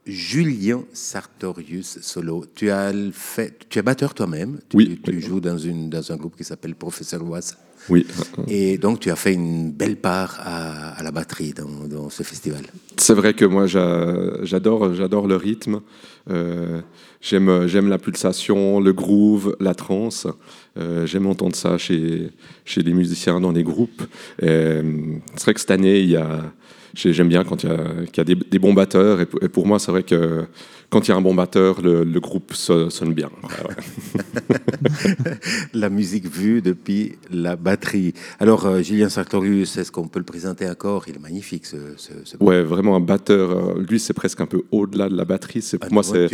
[0.09, 2.44] Julien Sartorius solo.
[2.54, 4.59] Tu as le fait, tu es batteur toi-même.
[4.68, 7.56] Tu, Oui, Tu joues dans une dans un groupe qui s'appelle Professeur Oise.
[7.90, 8.06] Oui.
[8.48, 12.22] Et donc tu as fait une belle part à, à la batterie dans, dans ce
[12.22, 12.62] festival.
[12.96, 15.80] C'est vrai que moi j'a- j'adore, j'adore le rythme.
[16.30, 16.80] Euh,
[17.20, 20.26] j'aime, j'aime la pulsation, le groove, la trance.
[20.76, 22.30] Euh, j'aime entendre ça chez,
[22.64, 24.02] chez les musiciens dans les groupes.
[24.42, 26.52] Euh, c'est vrai que cette année, il y a,
[26.95, 29.20] j'aime bien quand il y a, qu'il y a des, des bons batteurs.
[29.20, 30.45] Et, pour- et pour moi, c'est vrai que
[30.91, 33.30] quand il y a un bon batteur, le, le groupe so- sonne bien.
[33.43, 34.55] Ouais,
[35.74, 38.14] la musique vue depuis la batterie.
[38.41, 42.12] Alors, euh, Julien Sartorius, est-ce qu'on peut le présenter encore Il est magnifique, ce, ce,
[42.24, 43.51] ce Ouais, vraiment un batteur.
[43.51, 45.62] euh, Lui, c'est presque un peu au-delà de la batterie.
[45.62, 46.28] C'est pour moi, c'est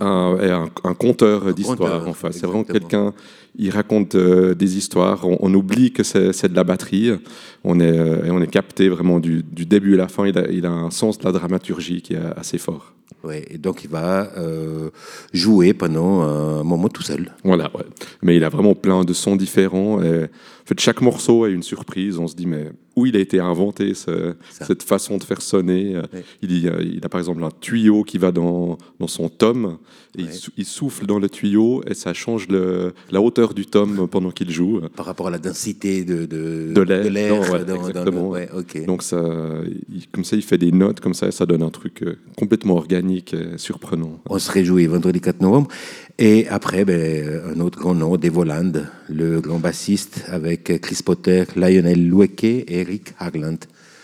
[0.00, 2.06] un- un, un, un conteur d'histoire.
[2.08, 3.12] Enfin, c'est vraiment quelqu'un.
[3.58, 5.26] Il raconte euh, des histoires.
[5.26, 7.12] On, on oublie que c'est de la batterie.
[7.64, 10.26] On est euh, on est capté vraiment du, du début à la fin.
[10.26, 12.92] Il a, il a un sens de la dramaturgie qui est assez fort.
[13.24, 14.90] Ouais, et donc il va euh,
[15.32, 17.32] jouer pendant un moment tout seul.
[17.44, 17.84] Voilà, ouais.
[18.22, 20.02] Mais il a vraiment plein de sons différents.
[20.02, 20.28] Et,
[20.66, 22.18] en fait, chaque morceau est une surprise.
[22.18, 26.00] On se dit, mais où il a été inventé ce- cette façon de faire sonner?
[26.42, 29.78] Il, y a, il a par exemple un tuyau qui va dans, dans son tome.
[30.18, 33.64] Et il, sou- il souffle dans le tuyau et ça change le- la hauteur du
[33.66, 34.80] tome pendant qu'il joue.
[34.96, 37.38] Par rapport à la densité de, de, De l'air.
[37.52, 38.28] ouais, dans- dans le- exactement.
[38.30, 38.86] ouais, ok.
[38.86, 39.22] Donc ça,
[39.88, 42.16] il- comme ça, il fait des notes comme ça et ça donne un truc euh,
[42.36, 44.18] complètement organique et surprenant.
[44.28, 45.68] On se réjouit vendredi 4 novembre.
[46.18, 48.72] Et après, ben, un autre grand nom, Devoland,
[49.10, 53.58] le grand bassiste avec Chris Potter, Lionel Loueke et Eric Hagland.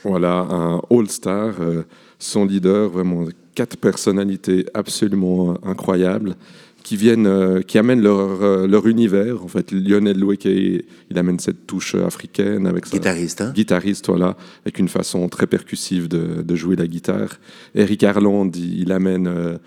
[0.05, 1.85] Voilà, un all-star, euh,
[2.19, 6.37] son leader, vraiment quatre personnalités absolument incroyables
[6.83, 9.43] qui viennent, euh, qui amènent leur, euh, leur univers.
[9.43, 10.85] En fait, Lionel Loueke, il
[11.17, 14.37] amène cette touche africaine avec sa Guitariste, hein guitariste, voilà,
[14.67, 17.39] avec une façon très percussive de, de jouer la guitare.
[17.75, 19.59] Eric Harland, il, il amène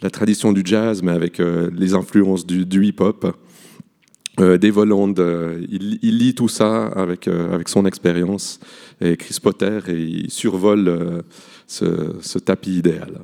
[0.00, 3.36] la tradition du jazz, mais avec euh, les influences du, hip-hop.
[4.40, 8.60] Euh, Dave euh, il, lit tout ça avec, euh, avec son expérience.
[9.00, 11.22] Et Chris Potter, et il survole
[11.66, 13.20] ce tapis idéal.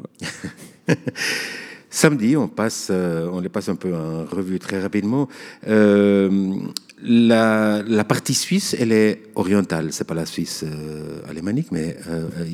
[1.91, 5.27] Samedi, on, passe, euh, on les passe un peu en revue très rapidement.
[5.67, 6.55] Euh,
[7.03, 9.89] la, la partie suisse, elle est orientale.
[9.93, 12.47] C'est pas la Suisse euh, alémanique, mais euh, euh,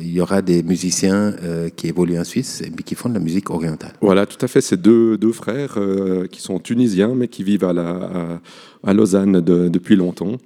[0.00, 1.34] il y aura des musiciens
[1.76, 3.92] qui évoluent en Suisse et qui font de la musique orientale.
[4.00, 4.60] Voilà, tout à fait.
[4.60, 5.78] C'est deux, deux frères
[6.30, 8.40] qui sont tunisiens, mais qui vivent à, la, à,
[8.90, 10.36] à Lausanne de- depuis longtemps.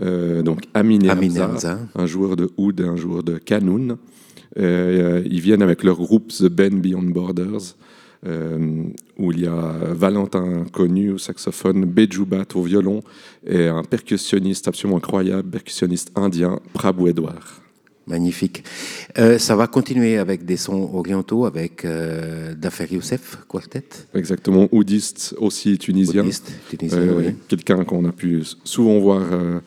[0.00, 3.96] Donc Amin Amin Hamza, un joueur de oud et un joueur de kanoun.
[4.58, 7.74] Euh, ils viennent avec leur groupe The Band Beyond Borders,
[8.26, 13.02] où il y a Valentin Connu au saxophone, Bejubat au violon
[13.46, 17.62] et un percussionniste absolument incroyable, percussionniste indien, Prabhu Edouard.
[18.06, 18.64] Magnifique.
[19.18, 23.84] Euh, ça va continuer avec des sons orientaux, avec euh, Dafer Youssef, quartet.
[24.14, 26.22] Exactement, oudiste aussi tunisien.
[26.22, 27.34] Oudiste, tunisien, Euh, oui.
[27.48, 29.60] Quelqu'un qu'on a pu souvent voir euh,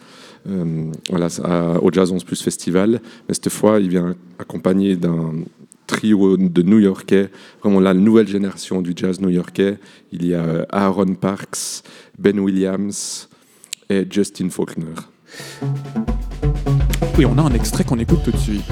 [1.12, 3.00] voilà, à- au Jazz 11 Plus Festival.
[3.28, 5.34] Mais cette fois, il vient accompagné d'un
[5.92, 7.30] trio de New-Yorkais,
[7.62, 9.78] vraiment la nouvelle génération du jazz new-yorkais.
[10.12, 11.84] Il y a euh, Aaron Parks,
[12.18, 13.30] Ben Williams
[13.90, 14.96] et Justin Faulkner.
[17.18, 18.64] Oui, on a un extrait qu'on écoute tout de suite.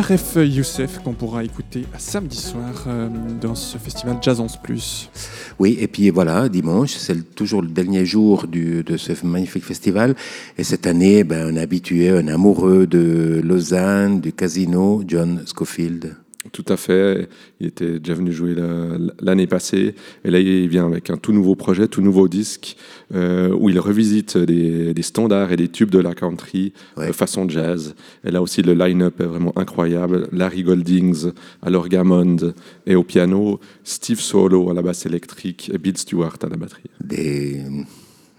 [0.00, 5.10] Daref Youssef qu'on pourra écouter samedi soir euh, dans ce festival Jazz 11 Plus.
[5.58, 10.16] Oui, et puis voilà, dimanche, c'est toujours le dernier jour de ce magnifique festival.
[10.56, 16.16] Et cette année, ben, un habitué, un amoureux de Lausanne, du casino, John Scofield.
[16.52, 17.28] Tout à fait.
[17.60, 19.94] Il était déjà venu jouer la- l'année passée.
[20.24, 22.76] Et là, il vient avec un tout nouveau projet, tout nouveau disque,
[23.14, 27.46] euh, où il revisite des, des standards et des tubes de la country de façon
[27.46, 27.94] jazz.
[28.24, 30.28] Et là aussi, le line-up est vraiment incroyable.
[30.32, 31.30] Larry Goldings
[31.60, 32.54] à l'orgamond
[32.86, 36.84] et au piano, Steve Solo à la basse électrique et Bill Stewart à la batterie.
[37.04, 37.60] Des,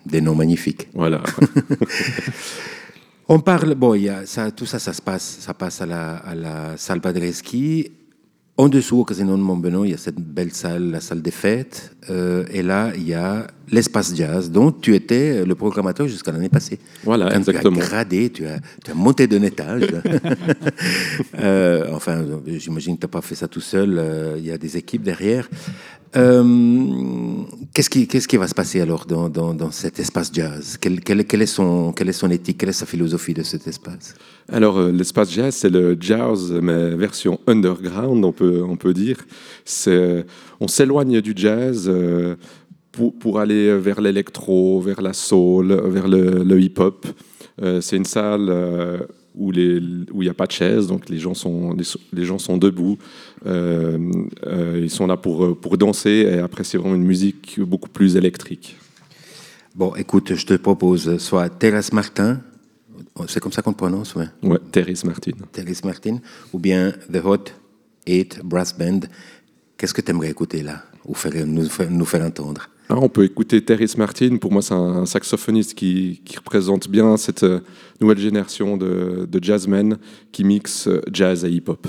[0.08, 0.88] des noms magnifiques.
[0.95, 1.22] Voilà.
[3.28, 5.86] On parle, bon, il y a ça, tout ça, ça se passe, ça passe à
[5.86, 7.92] la, à la salle Padreski.
[8.58, 11.32] En dessous, au casino de Montbenon, il y a cette belle salle, la salle des
[11.32, 11.96] fêtes.
[12.10, 16.50] Euh, et là, il y a l'espace jazz, dont tu étais le programmateur jusqu'à l'année
[16.50, 16.78] passée.
[17.04, 17.78] Voilà, Quand exactement.
[17.78, 19.88] Tu as gradé, tu as, tu as monté d'un étage.
[21.40, 23.98] Euh, enfin, j'imagine que tu n'as pas fait ça tout seul.
[23.98, 25.50] euh, Il y a des équipes derrière.
[26.16, 26.43] Euh,
[27.74, 27.89] Qu'est-ce
[28.28, 30.78] qui, va se passer alors dans, cet espace jazz?
[30.78, 31.93] Quelle, est son,
[32.30, 32.57] éthique?
[32.57, 34.14] Quelle est sa philosophie de cet espace?
[34.51, 39.18] Alors, euh, l'espace jazz, c'est le jazz, mais version underground, on peut, dire.
[40.59, 42.36] On s'éloigne du jazz euh,
[42.91, 47.07] pour, aller vers l'électro, vers la soul, vers le, hip-hop.
[47.80, 51.86] C'est une salle où il n'y a pas de chaise, donc les gens sont, les,
[52.12, 52.98] les gens sont debout.
[53.46, 53.98] Euh,
[54.46, 57.90] euh, ils sont là pour, euh, pour danser, et après, c'est vraiment une musique beaucoup
[57.90, 58.78] plus électrique.
[59.74, 62.42] Bon, écoute, je te propose soit Thérèse Martin,
[63.28, 64.28] c'est comme ça qu'on le prononce, ouais.
[64.44, 65.32] Ouais, Thérèse Martin.
[65.52, 66.18] Thérèse Martin,
[66.52, 67.46] ou bien The Hot
[68.06, 69.02] Eight Brass Band.
[69.78, 72.70] Qu'est-ce que tu aimerais écouter là, ou faire, nous, nous faire entendre?
[72.94, 74.36] Ah, on peut écouter Terrence Martin.
[74.36, 77.62] Pour moi, c'est un saxophoniste qui, représente bien cette euh,
[78.02, 79.98] nouvelle génération de, de jazzmen
[80.34, 81.88] qui mixent euh, jazz et hip-hop.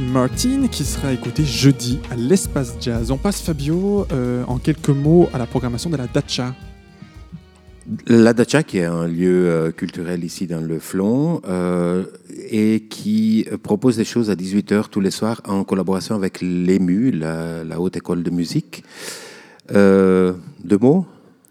[0.00, 3.10] Martin, qui sera écouté jeudi à l'Espace Jazz.
[3.10, 6.54] On passe, Fabio, euh, en quelques mots à la programmation de la Dacha.
[8.06, 12.04] La Dacha, qui est un lieu euh, culturel ici dans le Flon, euh,
[12.50, 17.78] et qui propose des choses à 18h tous les soirs en collaboration avec l'EMU, la,
[17.78, 18.82] Haute École de Musique.
[19.72, 20.34] Deux
[20.80, 21.06] mots?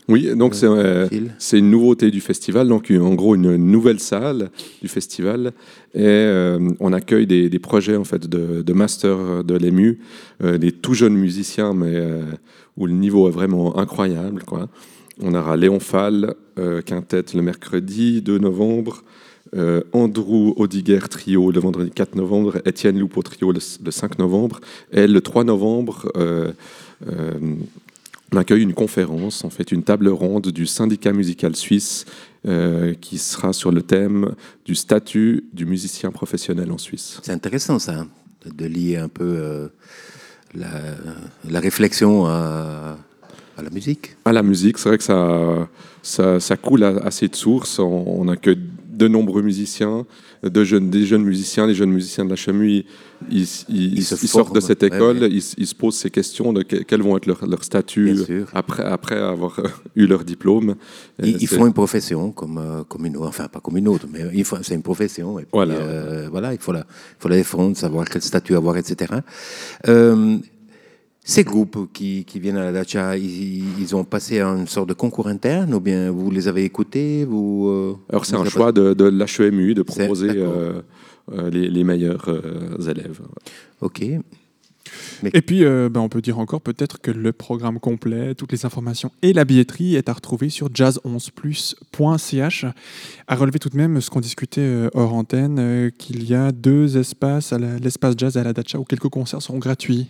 [0.09, 1.07] Oui, donc c'est euh,
[1.37, 4.49] c'est une nouveauté du festival, donc en gros une nouvelle salle
[4.81, 5.51] du festival,
[5.93, 9.99] et euh, on accueille des, des projets en fait de, de master de l'EMU,
[10.43, 12.23] euh, des tout jeunes musiciens, mais euh,
[12.75, 14.41] où le niveau est vraiment incroyable.
[14.45, 14.67] Quoi.
[15.21, 19.03] On aura Léon Fall, euh, quintet le mercredi 2 novembre,
[19.55, 24.59] euh, Andrew Odiger trio le vendredi 4 novembre, Étienne Loupo trio le, le 5 novembre,
[24.91, 26.51] et le 3 novembre, euh,
[27.07, 27.33] euh,
[28.31, 32.05] on accueille une conférence, en fait une table ronde du syndicat musical suisse
[32.47, 34.33] euh, qui sera sur le thème
[34.65, 37.19] du statut du musicien professionnel en Suisse.
[37.23, 38.05] C'est intéressant ça,
[38.45, 39.67] de lier un peu euh,
[40.53, 40.69] la,
[41.49, 42.97] la réflexion à,
[43.57, 44.15] à la musique.
[44.25, 45.67] À la musique, c'est vrai que ça,
[46.01, 47.79] ça, ça coule assez de sources.
[47.79, 48.59] On, on accueille
[48.99, 50.05] de nombreux musiciens,
[50.43, 52.83] de jeunes, des jeunes musiciens, les jeunes musiciens de la Chemue,
[53.31, 55.29] ils, ils- ils- se ils sortent de cette école, ouais.
[55.37, 58.13] Ils, ils se posent ces questions de que- quels vont être leurs leur statuts
[58.53, 60.75] après, après avoir euh, eu leur diplôme.
[61.23, 63.87] Ils, Euh, ils font une profession comme, euh, comme une autre, enfin pas comme une
[63.87, 64.21] autre, mais
[64.63, 65.27] c'est une profession.
[65.39, 65.75] Et puis, Voilà.
[65.75, 68.95] euh, voilà, il faut la, il faut la défendre, savoir quel statut avoir, etc.
[69.87, 70.37] Euh,
[71.29, 74.89] ces groupes qui, qui viennent à la Dacha, ils, ils ont passé à une sorte
[74.89, 78.49] de concours interne ou bien vous les avez écoutés vous, euh, Alors c'est un avez
[78.49, 80.81] choix de, de l'HEMU de proposer euh,
[81.31, 83.21] euh, les, les meilleurs euh, élèves.
[83.81, 84.03] Ok.
[85.33, 88.65] Et puis, euh, ben, on peut dire encore peut-être que le programme complet, toutes les
[88.65, 92.65] informations et la billetterie est à retrouver sur jazz11plus.ch.
[93.27, 96.51] À relever tout de même ce qu'on discutait euh, hors antenne, euh, qu'il y a
[96.51, 100.07] deux espaces, l'espace jazz et à la Dacha, où quelques concerts seront gratuits.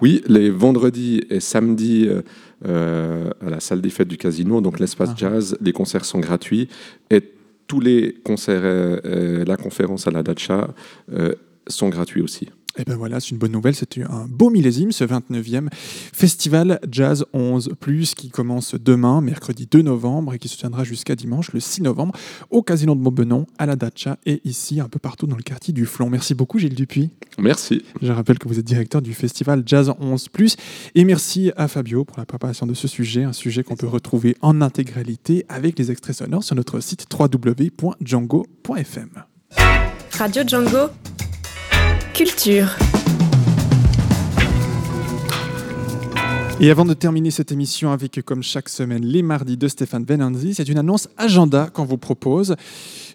[0.00, 2.22] Oui, les vendredis et samedis euh,
[2.66, 5.16] euh, à la salle des fêtes du casino, donc l'espace Ah.
[5.16, 6.68] jazz, les concerts sont gratuits
[7.10, 7.22] et
[7.66, 10.72] tous les concerts, euh, euh, la conférence à la Dacha
[11.12, 11.34] euh,
[11.66, 12.48] sont gratuits aussi.
[12.78, 13.74] Et ben voilà, c'est une bonne nouvelle.
[13.74, 17.70] C'était un beau millésime, ce 29e Festival Jazz 11
[18.16, 22.14] qui commence demain, mercredi 2 novembre, et qui se tiendra jusqu'à dimanche, le 6 novembre,
[22.50, 25.72] au Casino de Montbenon, à la Dacha, et ici, un peu partout dans le quartier
[25.72, 26.10] du Flon.
[26.10, 27.10] Merci beaucoup, Gilles Dupuis.
[27.38, 27.82] Merci.
[28.02, 30.28] Je rappelle que vous êtes directeur du Festival Jazz 11
[30.94, 34.36] Et merci à Fabio pour la préparation de ce sujet, un sujet qu'on peut retrouver
[34.42, 39.08] en intégralité avec les extraits sonores sur notre site www.django.fm.
[40.12, 40.90] Radio Django.
[42.16, 42.74] Culture.
[46.58, 50.54] Et avant de terminer cette émission avec, comme chaque semaine, les mardis de Stéphane Benanzi,
[50.54, 52.56] c'est une annonce agenda qu'on vous propose.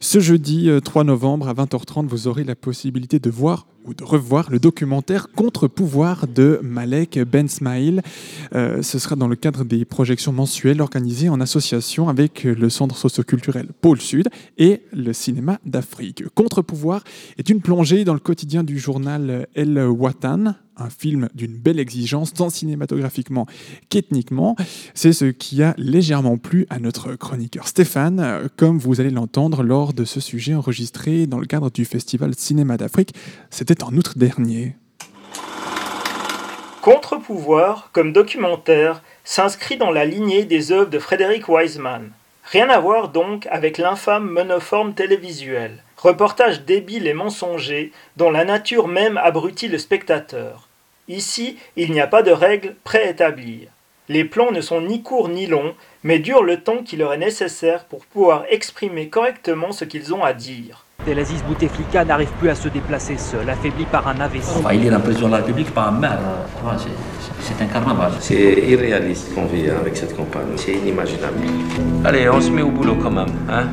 [0.04, 4.04] Ce jeudi euh, 3 novembre à 20h30, vous aurez la possibilité de voir ou de
[4.04, 8.02] revoir le documentaire Contre-pouvoir de Malek Ben Smail.
[8.56, 12.98] Euh, ce sera dans le cadre des projections mensuelles organisées en association avec le Centre
[12.98, 16.24] socioculturel Pôle Sud et le Cinéma d'Afrique.
[16.34, 17.04] Contre-pouvoir
[17.38, 22.34] est une plongée dans le quotidien du journal El Watan, un film d'une belle exigence,
[22.34, 23.46] tant cinématographiquement
[23.90, 24.56] qu'ethniquement.
[24.94, 29.64] C'est ce qui a légèrement plu à notre chroniqueur Stéphane, euh, comme vous allez l'entendre
[29.64, 33.14] lors de ce sujet enregistré dans le cadre du Festival Cinéma d'Afrique.
[33.50, 34.76] C'était en août dernier.
[36.82, 42.12] Contre-pouvoir, comme documentaire, s'inscrit dans la lignée des œuvres de Frédéric Wiseman.
[42.44, 48.88] Rien à voir donc avec l'infâme monoforme télévisuel, reportage débile et mensonger dont la nature
[48.88, 50.68] même abrutit le spectateur.
[51.08, 53.68] Ici, il n'y a pas de règles préétablies.
[54.10, 57.18] Les plans ne sont ni courts ni longs, mais durent le temps qui leur est
[57.18, 60.86] nécessaire pour pouvoir exprimer correctement ce qu'ils ont à dire.
[61.00, 64.44] Abdelaziz Bouteflika n'arrive plus à se déplacer seul, affaibli par un AVC.
[64.60, 66.20] Enfin, il est la président de la République par un maire.
[66.64, 66.90] Vois, c'est-
[67.64, 68.12] un carnaval.
[68.20, 70.46] C'est irréaliste qu'on vit avec cette campagne.
[70.58, 71.38] C'est inimaginable.
[72.06, 73.28] Allez, on se met au boulot quand même.
[73.50, 73.68] Hein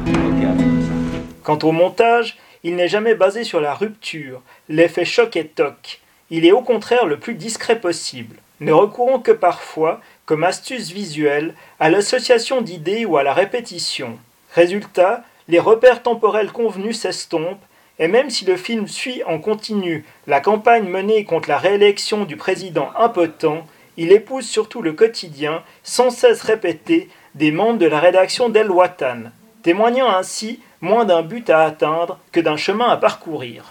[1.43, 6.01] Quant au montage, il n'est jamais basé sur la rupture, l'effet choc et toc.
[6.31, 11.55] Il est au contraire le plus discret possible, ne recourant que parfois, comme astuce visuelle,
[11.81, 14.19] à l'association d'idées ou à la répétition.
[14.55, 17.65] Résultat, les repères temporels convenus s'estompent,
[17.99, 22.37] et même si le film suit en continu la campagne menée contre la réélection du
[22.37, 23.67] président impotent,
[23.97, 29.31] il épouse surtout le quotidien, sans cesse répété, des membres de la rédaction d'El Watan,
[29.63, 33.65] témoignant ainsi moins d'un but à atteindre que d'un chemin à parcourir.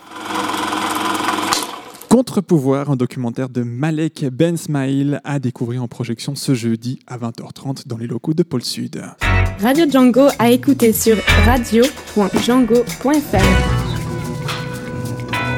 [2.10, 7.88] Contre-pouvoir, un documentaire de Malek Ben Smail à découvrir en projection ce jeudi à 20h30
[7.88, 9.04] dans les locaux de Pôle Sud.
[9.60, 13.87] Radio Django à écouter sur radio.django.fr.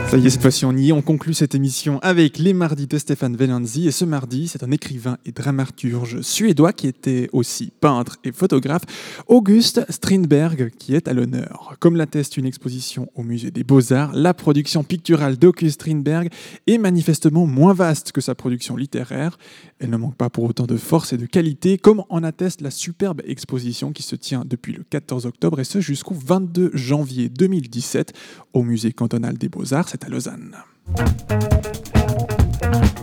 [0.10, 0.92] Ça y est, cette fois-ci on y est.
[0.92, 3.88] On conclut cette émission avec les mardis de Stéphane Velanzi.
[3.88, 8.82] Et ce mardi, c'est un écrivain et dramaturge suédois qui était aussi peintre et photographe,
[9.28, 11.76] August Strindberg, qui est à l'honneur.
[11.80, 16.30] Comme l'atteste une exposition au musée des Beaux-Arts, la production picturale d'August Strindberg
[16.66, 19.38] est manifestement moins vaste que sa production littéraire.
[19.78, 22.72] Elle ne manque pas pour autant de force et de qualité, comme en atteste la
[22.72, 28.14] superbe exposition qui se tient depuis le 14 octobre et ce jusqu'au 22 janvier 2017
[28.54, 30.56] au musée cantonal des Beaux-Arts, c'est à Lausanne.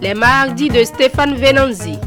[0.03, 1.99] Les mardis de Stéphane Venanzi.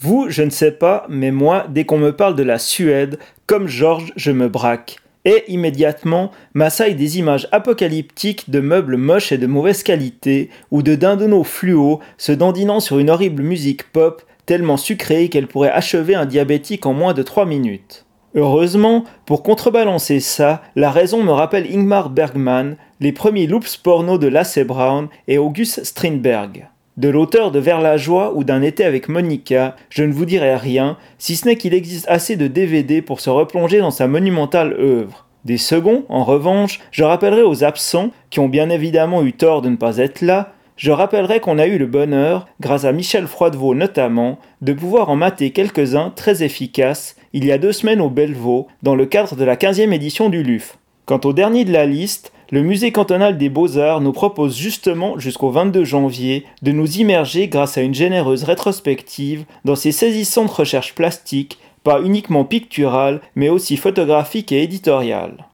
[0.00, 3.68] Vous, je ne sais pas, mais moi, dès qu'on me parle de la Suède, comme
[3.68, 4.98] Georges, je me braque.
[5.24, 10.96] Et immédiatement, m'assaillent des images apocalyptiques de meubles moches et de mauvaise qualité, ou de
[10.96, 16.26] dindonneaux fluo se dandinant sur une horrible musique pop tellement sucrée qu'elle pourrait achever un
[16.26, 18.04] diabétique en moins de 3 minutes.
[18.34, 24.26] Heureusement, pour contrebalancer ça, la raison me rappelle Ingmar Bergman, les premiers loops porno de
[24.26, 26.66] Lasse Brown et August Strindberg.
[26.96, 30.56] De l'auteur de Vers la joie ou d'un été avec Monica, je ne vous dirai
[30.56, 34.74] rien, si ce n'est qu'il existe assez de DVD pour se replonger dans sa monumentale
[34.78, 35.26] œuvre.
[35.44, 39.68] Des seconds, en revanche, je rappellerai aux absents, qui ont bien évidemment eu tort de
[39.68, 43.74] ne pas être là, je rappellerai qu'on a eu le bonheur, grâce à Michel Froidevaux
[43.74, 48.68] notamment, de pouvoir en mater quelques-uns très efficaces il y a deux semaines au Bellevaux,
[48.82, 50.76] dans le cadre de la 15e édition du LUF.
[51.06, 55.50] Quant au dernier de la liste, le musée cantonal des beaux-arts nous propose justement jusqu'au
[55.50, 61.58] 22 janvier de nous immerger grâce à une généreuse rétrospective dans ses saisissantes recherches plastiques,
[61.82, 65.46] pas uniquement picturales, mais aussi photographiques et éditoriales.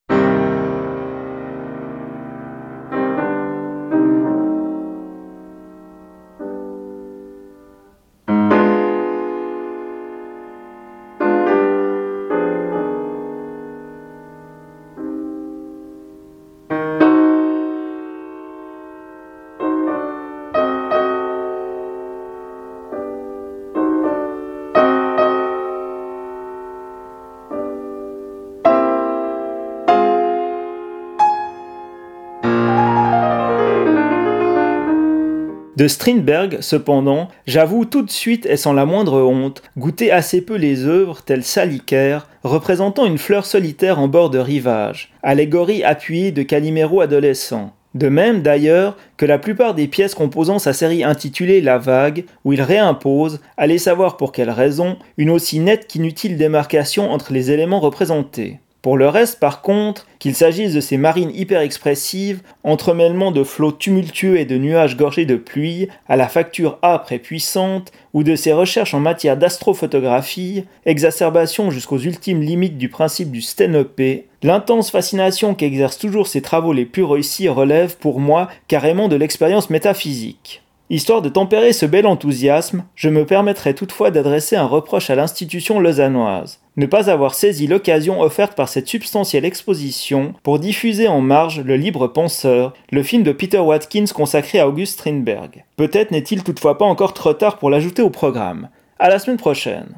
[35.79, 40.57] De Strindberg, cependant, j'avoue tout de suite et sans la moindre honte, goûter assez peu
[40.57, 46.43] les œuvres telles Salicaire, représentant une fleur solitaire en bord de rivage, allégorie appuyée de
[46.43, 47.77] Calimero adolescent.
[47.95, 52.53] De même d'ailleurs que la plupart des pièces composant sa série intitulée La Vague, où
[52.53, 57.79] il réimpose, allez savoir pour quelle raison, une aussi nette qu'inutile démarcation entre les éléments
[57.79, 58.59] représentés.
[58.81, 63.73] Pour le reste, par contre, qu'il s'agisse de ces marines hyper expressives, entremêlement de flots
[63.73, 68.37] tumultueux et de nuages gorgés de pluie, à la facture âpre et puissante, ou de
[68.37, 75.57] ses recherches en matière d'astrophotographie, exacerbation jusqu'aux ultimes limites du principe du sténopé, l'intense fascination
[75.57, 80.63] qu'exercent toujours ses travaux les plus réussis relève pour moi carrément de l'expérience métaphysique.
[80.91, 85.81] Histoire de tempérer ce bel enthousiasme, je me permettrai toutefois d'adresser un reproche à l'institution
[85.81, 86.61] lausannoise.
[86.79, 91.75] Ne pas avoir saisi l'occasion offerte par cette substantielle exposition pour diffuser en marge Le
[91.75, 95.65] Libre Penseur, le film de Peter Watkins consacré à August Strindberg.
[95.77, 98.69] Peut-être n'est-il toutefois pas encore trop tard pour l'ajouter au programme.
[99.01, 99.89] À la semaine prochaine.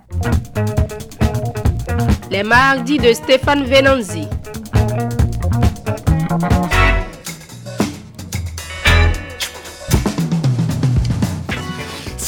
[2.31, 4.27] Les mardis de Stéphane Venanzi.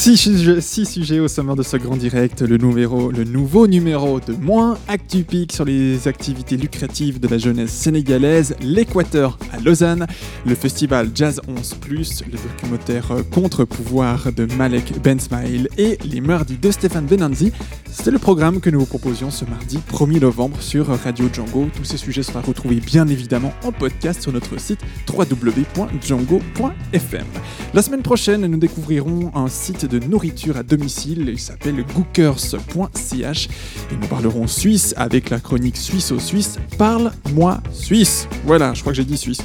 [0.05, 5.65] Six sujets, au sommaire de ce grand direct, le, nouveau numéro de Moins Actupic sur
[5.65, 10.09] les activités lucratives de la jeunesse sénégalaise, l'Équateur à Lausanne,
[10.45, 17.07] le festival Jazz 11+, le documentaire Contre-pouvoir de Malek Bensmail et les mardis de Stéphane
[17.07, 17.53] Benanzi.
[17.89, 21.69] C'était le programme que nous vous proposions ce mardi 1er novembre sur Radio Django.
[21.77, 27.27] Tous ces sujets seront retrouvés bien évidemment en podcast sur notre site www.django.fm.
[27.73, 31.29] La semaine prochaine, nous découvrirons un site de nourriture à domicile.
[31.29, 33.49] Il s'appelle gookers.ch
[33.91, 36.59] et nous parlerons suisse avec la chronique Suisse au Suisse.
[36.79, 38.27] Parle-moi Suisse.
[38.47, 39.43] Voilà, je crois que j'ai dit Suisse.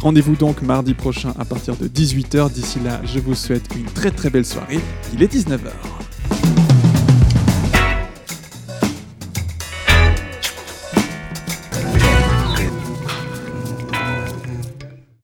[0.00, 2.52] Rendez-vous donc mardi prochain à partir de 18h.
[2.52, 4.80] D'ici là, je vous souhaite une très très belle soirée.
[5.12, 5.70] Il est 19h.